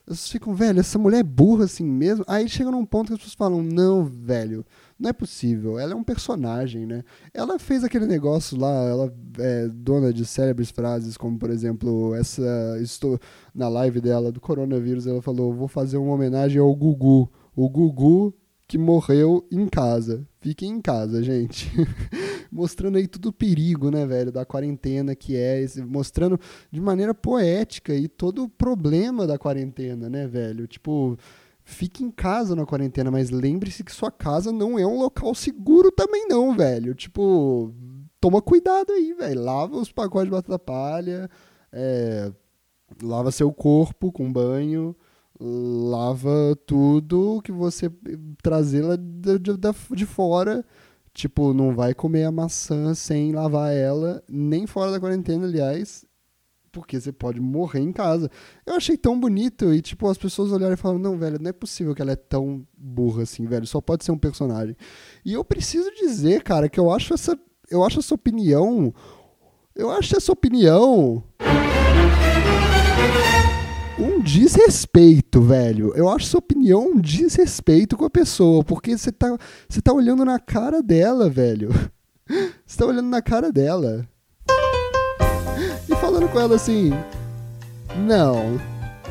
Elas 0.05 0.27
ficam, 0.27 0.53
velho, 0.53 0.79
essa 0.79 0.99
mulher 0.99 1.19
é 1.19 1.23
burra 1.23 1.65
assim 1.65 1.83
mesmo. 1.83 2.25
Aí 2.27 2.47
chega 2.47 2.69
num 2.69 2.85
ponto 2.85 3.07
que 3.07 3.13
as 3.13 3.19
pessoas 3.19 3.35
falam, 3.35 3.63
não, 3.63 4.03
velho, 4.03 4.65
não 4.99 5.09
é 5.09 5.13
possível. 5.13 5.79
Ela 5.79 5.93
é 5.93 5.95
um 5.95 6.03
personagem, 6.03 6.85
né? 6.85 7.03
Ela 7.33 7.59
fez 7.59 7.83
aquele 7.83 8.05
negócio 8.05 8.57
lá, 8.57 8.83
ela 8.85 9.13
é 9.39 9.67
dona 9.67 10.13
de 10.13 10.25
célebres 10.25 10.71
frases, 10.71 11.17
como 11.17 11.37
por 11.37 11.49
exemplo, 11.49 12.13
essa. 12.15 12.77
Estou 12.81 13.19
na 13.53 13.67
live 13.69 13.99
dela 14.01 14.31
do 14.31 14.41
coronavírus, 14.41 15.07
ela 15.07 15.21
falou: 15.21 15.53
vou 15.53 15.67
fazer 15.67 15.97
uma 15.97 16.13
homenagem 16.13 16.59
ao 16.59 16.75
Gugu. 16.75 17.29
O 17.55 17.69
Gugu 17.69 18.33
que 18.67 18.77
morreu 18.77 19.45
em 19.51 19.67
casa. 19.67 20.25
Fiquem 20.41 20.71
em 20.71 20.81
casa, 20.81 21.21
gente. 21.21 21.71
mostrando 22.53 22.97
aí 22.97 23.07
tudo 23.07 23.29
o 23.29 23.33
perigo, 23.33 23.89
né, 23.89 24.05
velho, 24.05 24.31
da 24.31 24.45
quarentena 24.45 25.15
que 25.15 25.35
é, 25.35 25.65
mostrando 25.87 26.39
de 26.71 26.79
maneira 26.79 27.13
poética 27.13 27.95
e 27.95 28.07
todo 28.07 28.43
o 28.43 28.49
problema 28.49 29.25
da 29.25 29.39
quarentena, 29.39 30.07
né, 30.07 30.27
velho? 30.27 30.67
Tipo, 30.67 31.17
fique 31.63 32.03
em 32.03 32.11
casa 32.11 32.55
na 32.55 32.65
quarentena, 32.65 33.11
mas 33.11 33.29
lembre-se 33.29 33.83
que 33.83 33.91
sua 33.91 34.11
casa 34.11 34.51
não 34.51 34.77
é 34.77 34.85
um 34.85 34.99
local 34.99 35.33
seguro 35.33 35.91
também 35.91 36.27
não, 36.27 36.55
velho. 36.55 36.93
Tipo, 36.93 37.73
toma 38.19 38.41
cuidado 38.41 38.91
aí, 38.91 39.13
velho. 39.13 39.41
Lava 39.41 39.77
os 39.77 39.91
pacotes 39.91 40.25
de 40.25 40.31
batata 40.31 40.59
palha, 40.59 41.29
é, 41.71 42.31
lava 43.01 43.31
seu 43.31 43.51
corpo 43.51 44.11
com 44.11 44.31
banho, 44.31 44.95
lava 45.39 46.55
tudo 46.65 47.41
que 47.43 47.51
você 47.51 47.91
trazer 48.41 48.81
lá 48.81 48.95
de, 48.95 49.39
de, 49.39 49.57
de 49.95 50.05
fora 50.05 50.65
Tipo, 51.13 51.53
não 51.53 51.75
vai 51.75 51.93
comer 51.93 52.23
a 52.23 52.31
maçã 52.31 52.95
sem 52.95 53.31
lavar 53.31 53.71
ela, 53.71 54.23
nem 54.27 54.65
fora 54.65 54.91
da 54.91 54.99
quarentena, 54.99 55.45
aliás, 55.45 56.03
porque 56.73 56.99
você 56.99 57.11
pode 57.11 57.39
morrer 57.39 57.79
em 57.79 57.93
casa. 57.93 58.29
Eu 58.65 58.73
achei 58.75 58.97
tão 58.97 59.17
bonito 59.17 59.73
e, 59.73 59.81
tipo, 59.81 60.09
as 60.09 60.17
pessoas 60.17 60.51
olharam 60.51 60.73
e 60.73 60.77
falaram: 60.77 60.99
não, 60.99 61.17
velho, 61.17 61.39
não 61.39 61.49
é 61.49 61.53
possível 61.53 61.95
que 61.95 62.01
ela 62.01 62.11
é 62.11 62.17
tão 62.17 62.65
burra 62.75 63.23
assim, 63.23 63.45
velho, 63.45 63.65
só 63.65 63.79
pode 63.79 64.03
ser 64.03 64.11
um 64.11 64.17
personagem. 64.17 64.75
E 65.23 65.31
eu 65.33 65.45
preciso 65.45 65.89
dizer, 65.91 66.43
cara, 66.43 66.67
que 66.67 66.79
eu 66.79 66.91
acho 66.91 67.13
essa, 67.13 67.39
eu 67.69 67.83
acho 67.83 67.99
essa 67.99 68.15
opinião, 68.15 68.93
eu 69.75 69.91
acho 69.91 70.17
essa 70.17 70.31
opinião 70.31 71.23
um 73.97 74.19
desrespeito, 74.19 75.41
velho. 75.41 75.93
Eu 75.95 76.09
acho 76.09 76.25
sua 76.25 76.39
opinião 76.39 76.87
um 76.87 76.99
desrespeito 76.99 77.95
com 77.95 78.05
a 78.05 78.09
pessoa, 78.09 78.63
porque 78.63 78.97
você 78.97 79.11
tá, 79.11 79.37
você 79.69 79.81
tá 79.81 79.93
olhando 79.93 80.25
na 80.25 80.39
cara 80.39 80.81
dela, 80.81 81.29
velho. 81.29 81.69
Você 82.65 82.77
tá 82.77 82.85
olhando 82.85 83.09
na 83.09 83.21
cara 83.21 83.51
dela. 83.51 84.07
Falando 86.03 86.27
com 86.27 86.37
ela 86.37 86.55
assim: 86.55 86.91
Não, 87.95 88.59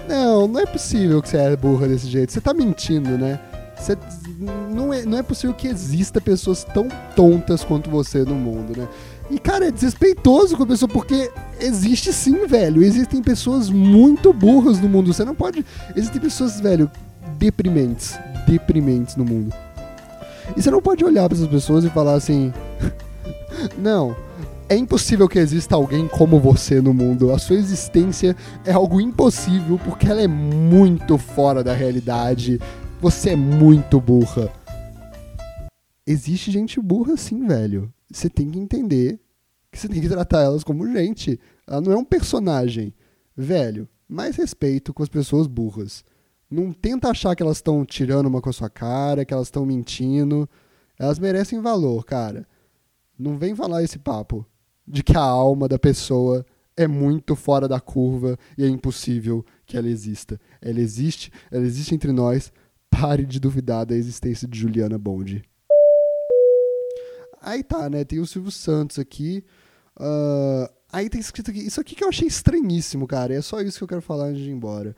não, 0.06 0.46
não 0.46 0.60
é 0.60 0.66
possível 0.66 1.22
que 1.22 1.28
você 1.30 1.38
é 1.38 1.56
burra 1.56 1.88
desse 1.88 2.06
jeito. 2.06 2.30
Você 2.30 2.38
tá 2.38 2.52
mentindo, 2.52 3.16
né? 3.16 3.40
Você, 3.74 3.96
não, 4.68 4.92
é, 4.92 5.02
não 5.06 5.16
é 5.16 5.22
possível 5.22 5.56
que 5.56 5.66
exista 5.66 6.20
pessoas 6.20 6.64
tão 6.64 6.88
tontas 7.16 7.64
quanto 7.64 7.88
você 7.88 8.26
no 8.26 8.34
mundo, 8.34 8.78
né? 8.78 8.86
E, 9.30 9.38
cara, 9.38 9.68
é 9.68 9.70
desrespeitoso 9.70 10.54
com 10.54 10.64
a 10.64 10.66
pessoa, 10.66 10.86
porque 10.86 11.32
existe 11.58 12.12
sim, 12.12 12.46
velho. 12.46 12.82
Existem 12.82 13.22
pessoas 13.22 13.70
muito 13.70 14.30
burras 14.30 14.78
no 14.78 14.86
mundo. 14.86 15.14
Você 15.14 15.24
não 15.24 15.34
pode. 15.34 15.64
Existem 15.96 16.20
pessoas, 16.20 16.60
velho, 16.60 16.90
deprimentes. 17.38 18.18
Deprimentes 18.46 19.16
no 19.16 19.24
mundo. 19.24 19.54
E 20.54 20.60
você 20.60 20.70
não 20.70 20.82
pode 20.82 21.02
olhar 21.02 21.26
para 21.26 21.38
essas 21.38 21.48
pessoas 21.48 21.84
e 21.84 21.88
falar 21.88 22.16
assim. 22.16 22.52
não. 23.80 24.14
É 24.68 24.76
impossível 24.76 25.28
que 25.28 25.38
exista 25.38 25.74
alguém 25.74 26.08
como 26.08 26.40
você 26.40 26.80
no 26.80 26.94
mundo. 26.94 27.32
A 27.32 27.38
sua 27.38 27.56
existência 27.56 28.34
é 28.64 28.72
algo 28.72 29.00
impossível 29.00 29.78
porque 29.84 30.06
ela 30.06 30.22
é 30.22 30.28
muito 30.28 31.18
fora 31.18 31.62
da 31.62 31.74
realidade. 31.74 32.60
Você 33.00 33.30
é 33.30 33.36
muito 33.36 34.00
burra. 34.00 34.50
Existe 36.06 36.50
gente 36.50 36.80
burra 36.80 37.16
sim, 37.16 37.46
velho 37.46 37.92
você 38.12 38.28
tem 38.28 38.50
que 38.50 38.58
entender 38.58 39.18
que 39.70 39.78
você 39.78 39.88
tem 39.88 40.00
que 40.00 40.08
tratar 40.08 40.42
elas 40.42 40.62
como 40.62 40.90
gente. 40.92 41.40
Ela 41.66 41.80
não 41.80 41.92
é 41.92 41.96
um 41.96 42.04
personagem. 42.04 42.94
Velho, 43.34 43.88
mais 44.06 44.36
respeito 44.36 44.92
com 44.92 45.02
as 45.02 45.08
pessoas 45.08 45.46
burras. 45.46 46.04
Não 46.50 46.72
tenta 46.72 47.08
achar 47.08 47.34
que 47.34 47.42
elas 47.42 47.56
estão 47.56 47.84
tirando 47.84 48.26
uma 48.26 48.42
com 48.42 48.50
a 48.50 48.52
sua 48.52 48.68
cara, 48.68 49.24
que 49.24 49.32
elas 49.32 49.46
estão 49.46 49.64
mentindo. 49.64 50.48
Elas 50.98 51.18
merecem 51.18 51.60
valor, 51.60 52.04
cara. 52.04 52.46
Não 53.18 53.38
vem 53.38 53.54
falar 53.54 53.82
esse 53.82 53.98
papo 53.98 54.46
de 54.86 55.02
que 55.02 55.16
a 55.16 55.20
alma 55.20 55.68
da 55.68 55.78
pessoa 55.78 56.44
é 56.76 56.86
muito 56.86 57.36
fora 57.36 57.68
da 57.68 57.80
curva 57.80 58.38
e 58.56 58.64
é 58.64 58.68
impossível 58.68 59.44
que 59.66 59.76
ela 59.76 59.88
exista. 59.88 60.40
Ela 60.60 60.80
existe, 60.80 61.30
ela 61.50 61.64
existe 61.64 61.94
entre 61.94 62.12
nós. 62.12 62.52
Pare 62.90 63.24
de 63.24 63.40
duvidar 63.40 63.86
da 63.86 63.94
existência 63.94 64.46
de 64.46 64.58
Juliana 64.58 64.98
Bond. 64.98 65.42
Aí 67.40 67.62
tá, 67.62 67.88
né? 67.88 68.04
Tem 68.04 68.20
o 68.20 68.26
Silvio 68.26 68.50
Santos 68.50 68.98
aqui. 68.98 69.44
Uh, 69.96 70.70
aí 70.92 71.08
tem 71.08 71.20
escrito 71.20 71.50
aqui. 71.50 71.60
Isso 71.60 71.80
aqui 71.80 71.94
que 71.94 72.04
eu 72.04 72.08
achei 72.08 72.28
estranhíssimo, 72.28 73.06
cara. 73.06 73.34
É 73.34 73.40
só 73.40 73.60
isso 73.60 73.78
que 73.78 73.84
eu 73.84 73.88
quero 73.88 74.02
falar 74.02 74.26
antes 74.26 74.42
de 74.42 74.50
ir 74.50 74.52
embora. 74.52 74.94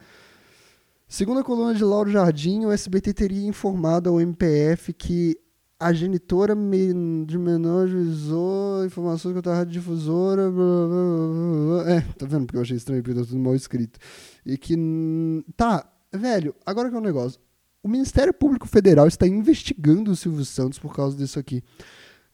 Segundo 1.09 1.41
a 1.41 1.45
coluna 1.45 1.75
de 1.75 1.85
Lauro 1.85 2.11
Jardim, 2.11 2.65
o 2.65 2.73
SBT 2.73 3.15
teria 3.15 3.47
informado 3.47 4.11
ao 4.11 4.21
MPF 4.21 4.93
que 4.93 5.39
a 5.79 5.93
genitora 5.93 6.55
me- 6.55 7.25
de 7.27 7.37
menor 7.39 7.89
juizou 7.89 8.85
informações 8.85 9.35
contra 9.35 9.53
a 9.53 9.57
radiodifusora. 9.57 10.51
Blá, 10.51 10.65
blá, 10.65 10.89
blá, 10.89 11.83
blá. 11.85 11.93
É, 11.93 12.01
tá 12.19 12.27
vendo? 12.27 12.47
Porque 12.47 12.57
eu 12.57 12.63
achei 12.63 12.77
estranho, 12.77 13.03
porque 13.03 13.19
tá 13.19 13.27
tudo 13.27 13.39
mal 13.39 13.55
escrito. 13.55 13.99
E 14.47 14.57
que. 14.57 14.75
Tá, 15.57 15.87
velho, 16.13 16.55
agora 16.65 16.89
que 16.89 16.95
é 16.95 16.99
um 16.99 17.03
negócio. 17.03 17.41
O 17.83 17.89
Ministério 17.89 18.33
Público 18.33 18.67
Federal 18.67 19.07
está 19.07 19.27
investigando 19.27 20.11
o 20.11 20.17
Silvio 20.17 20.45
Santos 20.45 20.79
por 20.79 20.95
causa 20.95 21.17
disso 21.17 21.39
aqui. 21.39 21.63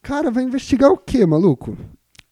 Cara, 0.00 0.30
vai 0.30 0.44
investigar 0.44 0.90
o 0.90 0.96
quê, 0.96 1.26
maluco? 1.26 1.76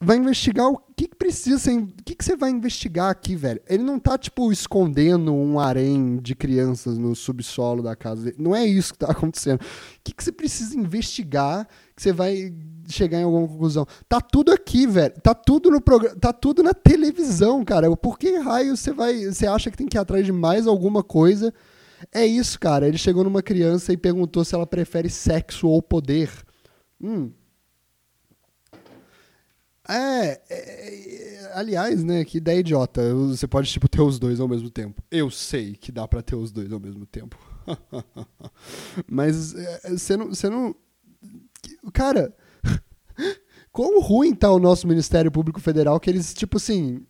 Vai 0.00 0.16
investigar 0.16 0.68
o 0.68 0.78
que, 0.96 1.08
que 1.08 1.16
precisa. 1.16 1.72
O 1.72 1.86
que, 2.04 2.14
que 2.14 2.24
você 2.24 2.36
vai 2.36 2.50
investigar 2.50 3.10
aqui, 3.10 3.34
velho? 3.34 3.60
Ele 3.68 3.82
não 3.82 3.98
tá, 3.98 4.16
tipo, 4.16 4.52
escondendo 4.52 5.34
um 5.34 5.58
harém 5.58 6.18
de 6.18 6.36
crianças 6.36 6.96
no 6.96 7.16
subsolo 7.16 7.82
da 7.82 7.96
casa 7.96 8.22
dele. 8.22 8.36
Não 8.38 8.54
é 8.54 8.64
isso 8.64 8.92
que 8.92 9.00
tá 9.00 9.10
acontecendo. 9.10 9.60
O 9.60 9.64
que, 10.04 10.14
que 10.14 10.22
você 10.22 10.30
precisa 10.30 10.78
investigar 10.78 11.66
que 11.96 12.02
você 12.02 12.12
vai 12.12 12.54
chegar 12.88 13.18
em 13.18 13.24
alguma 13.24 13.48
conclusão? 13.48 13.84
Tá 14.08 14.20
tudo 14.20 14.52
aqui, 14.52 14.86
velho. 14.86 15.14
Tá 15.20 15.34
tudo 15.34 15.68
no 15.68 15.80
programa. 15.80 16.14
Tá 16.14 16.32
tudo 16.32 16.62
na 16.62 16.72
televisão, 16.72 17.64
cara. 17.64 17.94
Por 17.96 18.16
que 18.16 18.38
raio 18.38 18.76
você 18.76 18.92
vai. 18.92 19.24
Você 19.24 19.48
acha 19.48 19.68
que 19.68 19.76
tem 19.76 19.88
que 19.88 19.96
ir 19.96 20.00
atrás 20.00 20.24
de 20.24 20.30
mais 20.30 20.68
alguma 20.68 21.02
coisa? 21.02 21.52
É 22.12 22.24
isso, 22.24 22.60
cara. 22.60 22.86
Ele 22.86 22.98
chegou 22.98 23.24
numa 23.24 23.42
criança 23.42 23.92
e 23.92 23.96
perguntou 23.96 24.44
se 24.44 24.54
ela 24.54 24.66
prefere 24.66 25.10
sexo 25.10 25.66
ou 25.66 25.82
poder. 25.82 26.30
Hum. 27.02 27.32
É, 29.88 30.40
é, 30.50 30.54
é, 30.54 31.52
aliás, 31.54 32.04
né, 32.04 32.24
que 32.24 32.38
ideia 32.38 32.60
idiota. 32.60 33.14
Você 33.14 33.46
pode, 33.46 33.70
tipo, 33.70 33.88
ter 33.88 34.02
os 34.02 34.18
dois 34.18 34.38
ao 34.38 34.46
mesmo 34.46 34.68
tempo. 34.70 35.02
Eu 35.10 35.30
sei 35.30 35.74
que 35.74 35.90
dá 35.90 36.06
pra 36.06 36.20
ter 36.20 36.36
os 36.36 36.52
dois 36.52 36.70
ao 36.72 36.78
mesmo 36.78 37.06
tempo. 37.06 37.38
Mas 39.08 39.54
é, 39.54 39.90
você 39.90 40.16
não, 40.16 40.26
você 40.28 40.50
não... 40.50 40.74
Cara, 41.92 42.34
quão 43.72 44.00
ruim 44.00 44.34
tá 44.34 44.50
o 44.52 44.58
nosso 44.58 44.86
Ministério 44.86 45.30
Público 45.30 45.60
Federal 45.60 45.98
que 45.98 46.10
eles, 46.10 46.34
tipo 46.34 46.58
assim... 46.58 47.06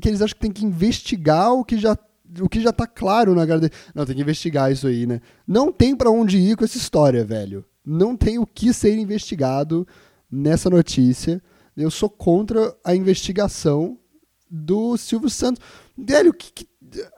Que 0.00 0.08
eles 0.08 0.20
acham 0.20 0.34
que 0.34 0.42
tem 0.42 0.52
que 0.52 0.66
investigar 0.66 1.52
o 1.54 1.64
que 1.64 1.78
já 1.78 1.96
o 2.42 2.48
que 2.48 2.60
já 2.60 2.70
tá 2.70 2.86
claro 2.86 3.34
na 3.34 3.46
cara. 3.46 3.70
Não, 3.94 4.04
tem 4.04 4.14
que 4.14 4.20
investigar 4.20 4.70
isso 4.70 4.86
aí, 4.86 5.06
né? 5.06 5.20
Não 5.46 5.72
tem 5.72 5.96
pra 5.96 6.10
onde 6.10 6.36
ir 6.36 6.56
com 6.56 6.64
essa 6.64 6.76
história, 6.76 7.24
velho. 7.24 7.64
Não 7.84 8.14
tem 8.14 8.38
o 8.38 8.46
que 8.46 8.72
ser 8.74 8.96
investigado 8.98 9.88
nessa 10.30 10.68
notícia. 10.68 11.42
Eu 11.78 11.90
sou 11.92 12.10
contra 12.10 12.76
a 12.84 12.94
investigação 12.94 13.96
do 14.50 14.96
Silvio 14.96 15.30
Santos. 15.30 15.62
Velho, 15.96 16.34
que, 16.34 16.52
que... 16.52 16.68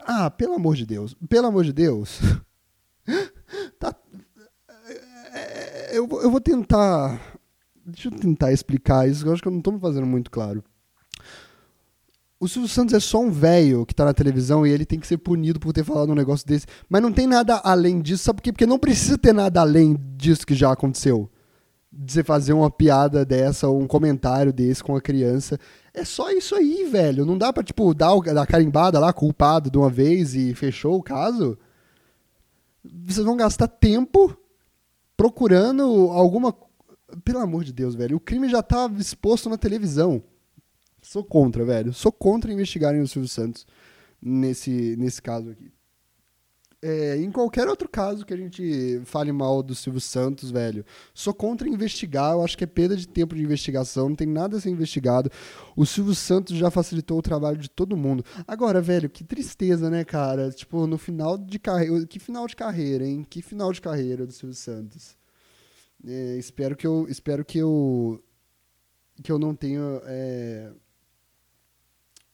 Ah, 0.01 0.31
pelo 0.31 0.55
amor 0.55 0.77
de 0.77 0.85
Deus. 0.85 1.16
Pelo 1.29 1.46
amor 1.46 1.64
de 1.64 1.73
Deus. 1.73 2.18
tá... 3.79 3.94
eu, 5.92 6.07
eu 6.23 6.31
vou 6.31 6.40
tentar... 6.40 7.38
Deixa 7.87 8.09
eu 8.09 8.12
tentar 8.12 8.53
explicar 8.53 9.09
isso, 9.09 9.27
eu 9.27 9.33
acho 9.33 9.40
que 9.40 9.49
eu 9.49 9.53
não 9.53 9.62
tô 9.62 9.73
me 9.73 9.81
fazendo 9.81 10.07
muito 10.07 10.31
claro. 10.31 10.62
O 12.38 12.46
Silvio 12.46 12.68
Santos 12.68 12.94
é 12.94 13.01
só 13.01 13.18
um 13.18 13.31
velho 13.31 13.87
que 13.87 13.94
tá 13.94 14.05
na 14.05 14.14
televisão 14.14 14.66
e 14.66 14.70
ele 14.70 14.85
tem 14.85 15.01
que 15.01 15.07
ser 15.07 15.18
punido 15.18 15.59
por 15.59 15.73
ter 15.73 15.85
falado 15.85 16.12
um 16.12 16.14
negócio 16.14 16.46
desse. 16.46 16.66
Mas 16.88 17.03
não 17.03 17.12
tem 17.12 17.27
nada 17.27 17.61
além 17.64 18.01
disso, 18.01 18.25
sabe 18.25 18.37
por 18.37 18.42
quê? 18.42 18.53
Porque 18.53 18.66
não 18.66 18.79
precisa 18.79 19.16
ter 19.16 19.33
nada 19.33 19.61
além 19.61 19.96
disso 20.16 20.46
que 20.46 20.55
já 20.55 20.70
aconteceu. 20.70 21.31
De 22.02 22.12
você 22.14 22.24
fazer 22.24 22.54
uma 22.54 22.70
piada 22.70 23.26
dessa 23.26 23.68
ou 23.68 23.78
um 23.78 23.86
comentário 23.86 24.54
desse 24.54 24.82
com 24.82 24.96
a 24.96 25.02
criança. 25.02 25.58
É 25.92 26.02
só 26.02 26.30
isso 26.30 26.54
aí, 26.54 26.88
velho. 26.90 27.26
Não 27.26 27.36
dá 27.36 27.52
pra, 27.52 27.62
tipo, 27.62 27.92
dar 27.92 28.12
a 28.14 28.46
carimbada 28.46 28.98
lá, 28.98 29.12
culpado 29.12 29.70
de 29.70 29.76
uma 29.76 29.90
vez 29.90 30.34
e 30.34 30.54
fechou 30.54 30.96
o 30.96 31.02
caso. 31.02 31.58
Vocês 32.82 33.26
vão 33.26 33.36
gastar 33.36 33.68
tempo 33.68 34.34
procurando 35.14 35.82
alguma. 36.10 36.56
Pelo 37.22 37.40
amor 37.40 37.64
de 37.64 37.72
Deus, 37.72 37.94
velho. 37.94 38.16
O 38.16 38.20
crime 38.20 38.48
já 38.48 38.62
tá 38.62 38.90
exposto 38.98 39.50
na 39.50 39.58
televisão. 39.58 40.22
Sou 41.02 41.22
contra, 41.22 41.64
velho. 41.66 41.92
Sou 41.92 42.10
contra 42.10 42.50
investigarem 42.52 43.02
o 43.02 43.08
Silvio 43.08 43.28
Santos 43.28 43.66
nesse, 44.22 44.96
nesse 44.96 45.20
caso 45.20 45.50
aqui. 45.50 45.70
É, 46.82 47.16
em 47.18 47.30
qualquer 47.30 47.68
outro 47.68 47.86
caso 47.86 48.24
que 48.24 48.32
a 48.32 48.36
gente 48.36 49.02
fale 49.04 49.30
mal 49.32 49.62
do 49.62 49.74
Silvio 49.74 50.00
Santos, 50.00 50.50
velho, 50.50 50.82
sou 51.12 51.34
contra 51.34 51.68
investigar. 51.68 52.32
Eu 52.32 52.42
acho 52.42 52.56
que 52.56 52.64
é 52.64 52.66
perda 52.66 52.96
de 52.96 53.06
tempo 53.06 53.34
de 53.34 53.42
investigação. 53.42 54.08
Não 54.08 54.16
tem 54.16 54.26
nada 54.26 54.56
a 54.56 54.60
ser 54.60 54.70
investigado. 54.70 55.30
O 55.76 55.84
Silvio 55.84 56.14
Santos 56.14 56.56
já 56.56 56.70
facilitou 56.70 57.18
o 57.18 57.22
trabalho 57.22 57.58
de 57.58 57.68
todo 57.68 57.96
mundo. 57.96 58.24
Agora, 58.48 58.80
velho, 58.80 59.10
que 59.10 59.22
tristeza, 59.22 59.90
né, 59.90 60.04
cara? 60.04 60.50
Tipo, 60.50 60.86
no 60.86 60.96
final 60.96 61.36
de 61.36 61.58
carreira. 61.58 62.06
Que 62.06 62.18
final 62.18 62.46
de 62.46 62.56
carreira, 62.56 63.04
hein? 63.06 63.26
Que 63.28 63.42
final 63.42 63.72
de 63.72 63.80
carreira 63.80 64.26
do 64.26 64.32
Silvio 64.32 64.56
Santos. 64.56 65.18
É, 66.06 66.36
espero 66.38 66.74
que 66.74 66.86
eu. 66.86 67.06
Espero 67.10 67.44
que 67.44 67.58
eu. 67.58 68.22
Que 69.22 69.30
eu 69.30 69.38
não 69.38 69.54
tenha. 69.54 69.82
É, 70.04 70.72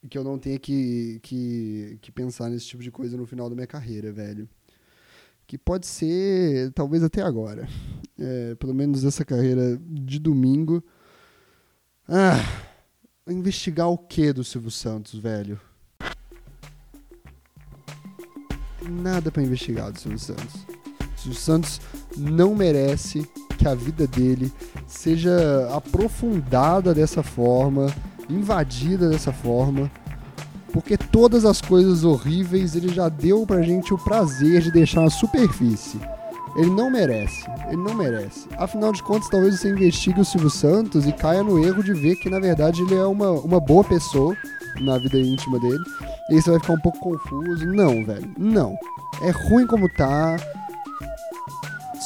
que 0.06 0.16
eu 0.16 0.24
não 0.24 0.38
tenha 0.38 0.58
que, 0.58 1.20
que, 1.22 1.98
que 2.00 2.12
pensar 2.12 2.48
nesse 2.48 2.66
tipo 2.66 2.82
de 2.82 2.90
coisa 2.90 3.16
no 3.16 3.26
final 3.26 3.48
da 3.48 3.54
minha 3.54 3.66
carreira, 3.66 4.12
velho. 4.12 4.48
Que 5.46 5.56
pode 5.56 5.86
ser, 5.86 6.72
talvez 6.72 7.02
até 7.02 7.22
agora. 7.22 7.68
É, 8.18 8.54
pelo 8.56 8.74
menos 8.74 9.04
essa 9.04 9.24
carreira 9.24 9.78
de 9.80 10.18
domingo. 10.18 10.82
Ah, 12.08 12.36
investigar 13.28 13.88
o 13.88 13.98
que 13.98 14.32
do 14.32 14.44
Silvio 14.44 14.70
Santos, 14.70 15.18
velho? 15.18 15.60
Nada 18.88 19.30
para 19.30 19.42
investigar 19.42 19.92
do 19.92 19.98
Silvio 19.98 20.18
Santos. 20.18 20.54
O 20.54 21.20
Silvio 21.20 21.40
Santos 21.40 21.80
não 22.16 22.54
merece 22.54 23.28
que 23.58 23.66
a 23.66 23.74
vida 23.74 24.06
dele 24.06 24.52
seja 24.86 25.68
aprofundada 25.74 26.94
dessa 26.94 27.22
forma 27.22 27.86
invadida 28.28 29.08
dessa 29.08 29.32
forma, 29.32 29.90
porque 30.72 30.96
todas 30.96 31.44
as 31.44 31.60
coisas 31.60 32.04
horríveis 32.04 32.74
ele 32.76 32.88
já 32.88 33.08
deu 33.08 33.46
pra 33.46 33.62
gente 33.62 33.94
o 33.94 33.98
prazer 33.98 34.60
de 34.60 34.70
deixar 34.70 35.02
na 35.02 35.10
superfície. 35.10 35.98
Ele 36.56 36.70
não 36.70 36.90
merece, 36.90 37.44
ele 37.68 37.76
não 37.76 37.94
merece. 37.94 38.48
Afinal 38.56 38.90
de 38.90 39.02
contas, 39.02 39.28
talvez 39.28 39.60
você 39.60 39.70
investigue 39.70 40.20
o 40.20 40.24
Silvio 40.24 40.48
Santos 40.48 41.06
e 41.06 41.12
caia 41.12 41.42
no 41.42 41.62
erro 41.62 41.82
de 41.82 41.92
ver 41.92 42.16
que 42.16 42.30
na 42.30 42.40
verdade 42.40 42.82
ele 42.82 42.94
é 42.94 43.04
uma, 43.04 43.30
uma 43.30 43.60
boa 43.60 43.84
pessoa 43.84 44.34
na 44.80 44.98
vida 44.98 45.18
íntima 45.18 45.58
dele. 45.58 45.82
E 46.30 46.34
aí 46.34 46.42
você 46.42 46.50
vai 46.50 46.60
ficar 46.60 46.72
um 46.72 46.80
pouco 46.80 46.98
confuso. 46.98 47.66
Não, 47.66 48.04
velho, 48.04 48.30
não. 48.38 48.76
É 49.22 49.30
ruim 49.30 49.66
como 49.66 49.88
tá. 49.94 50.36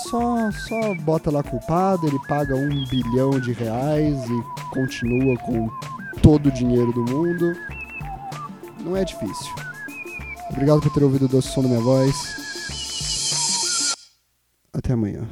Só, 0.09 0.51
só 0.69 0.95
bota 1.03 1.31
lá 1.31 1.43
culpado, 1.43 2.07
ele 2.07 2.19
paga 2.27 2.57
um 2.57 2.85
bilhão 2.89 3.39
de 3.39 3.53
reais 3.53 4.19
e 4.29 4.75
continua 4.75 5.37
com 5.39 5.71
todo 6.23 6.47
o 6.47 6.53
dinheiro 6.53 6.93
do 6.93 7.05
mundo. 7.05 7.55
Não 8.85 8.97
é 8.97 9.05
difícil. 9.05 9.55
Obrigado 10.51 10.81
por 10.81 10.93
ter 10.93 11.05
ouvido 11.05 11.27
o 11.27 11.29
doce 11.29 11.49
som 11.49 11.63
da 11.63 11.69
minha 11.69 11.81
voz. 11.81 12.15
Até 14.73 14.93
amanhã. 14.93 15.29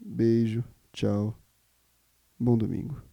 Beijo, 0.00 0.64
tchau. 0.92 1.34
Bom 2.38 2.56
domingo. 2.56 3.07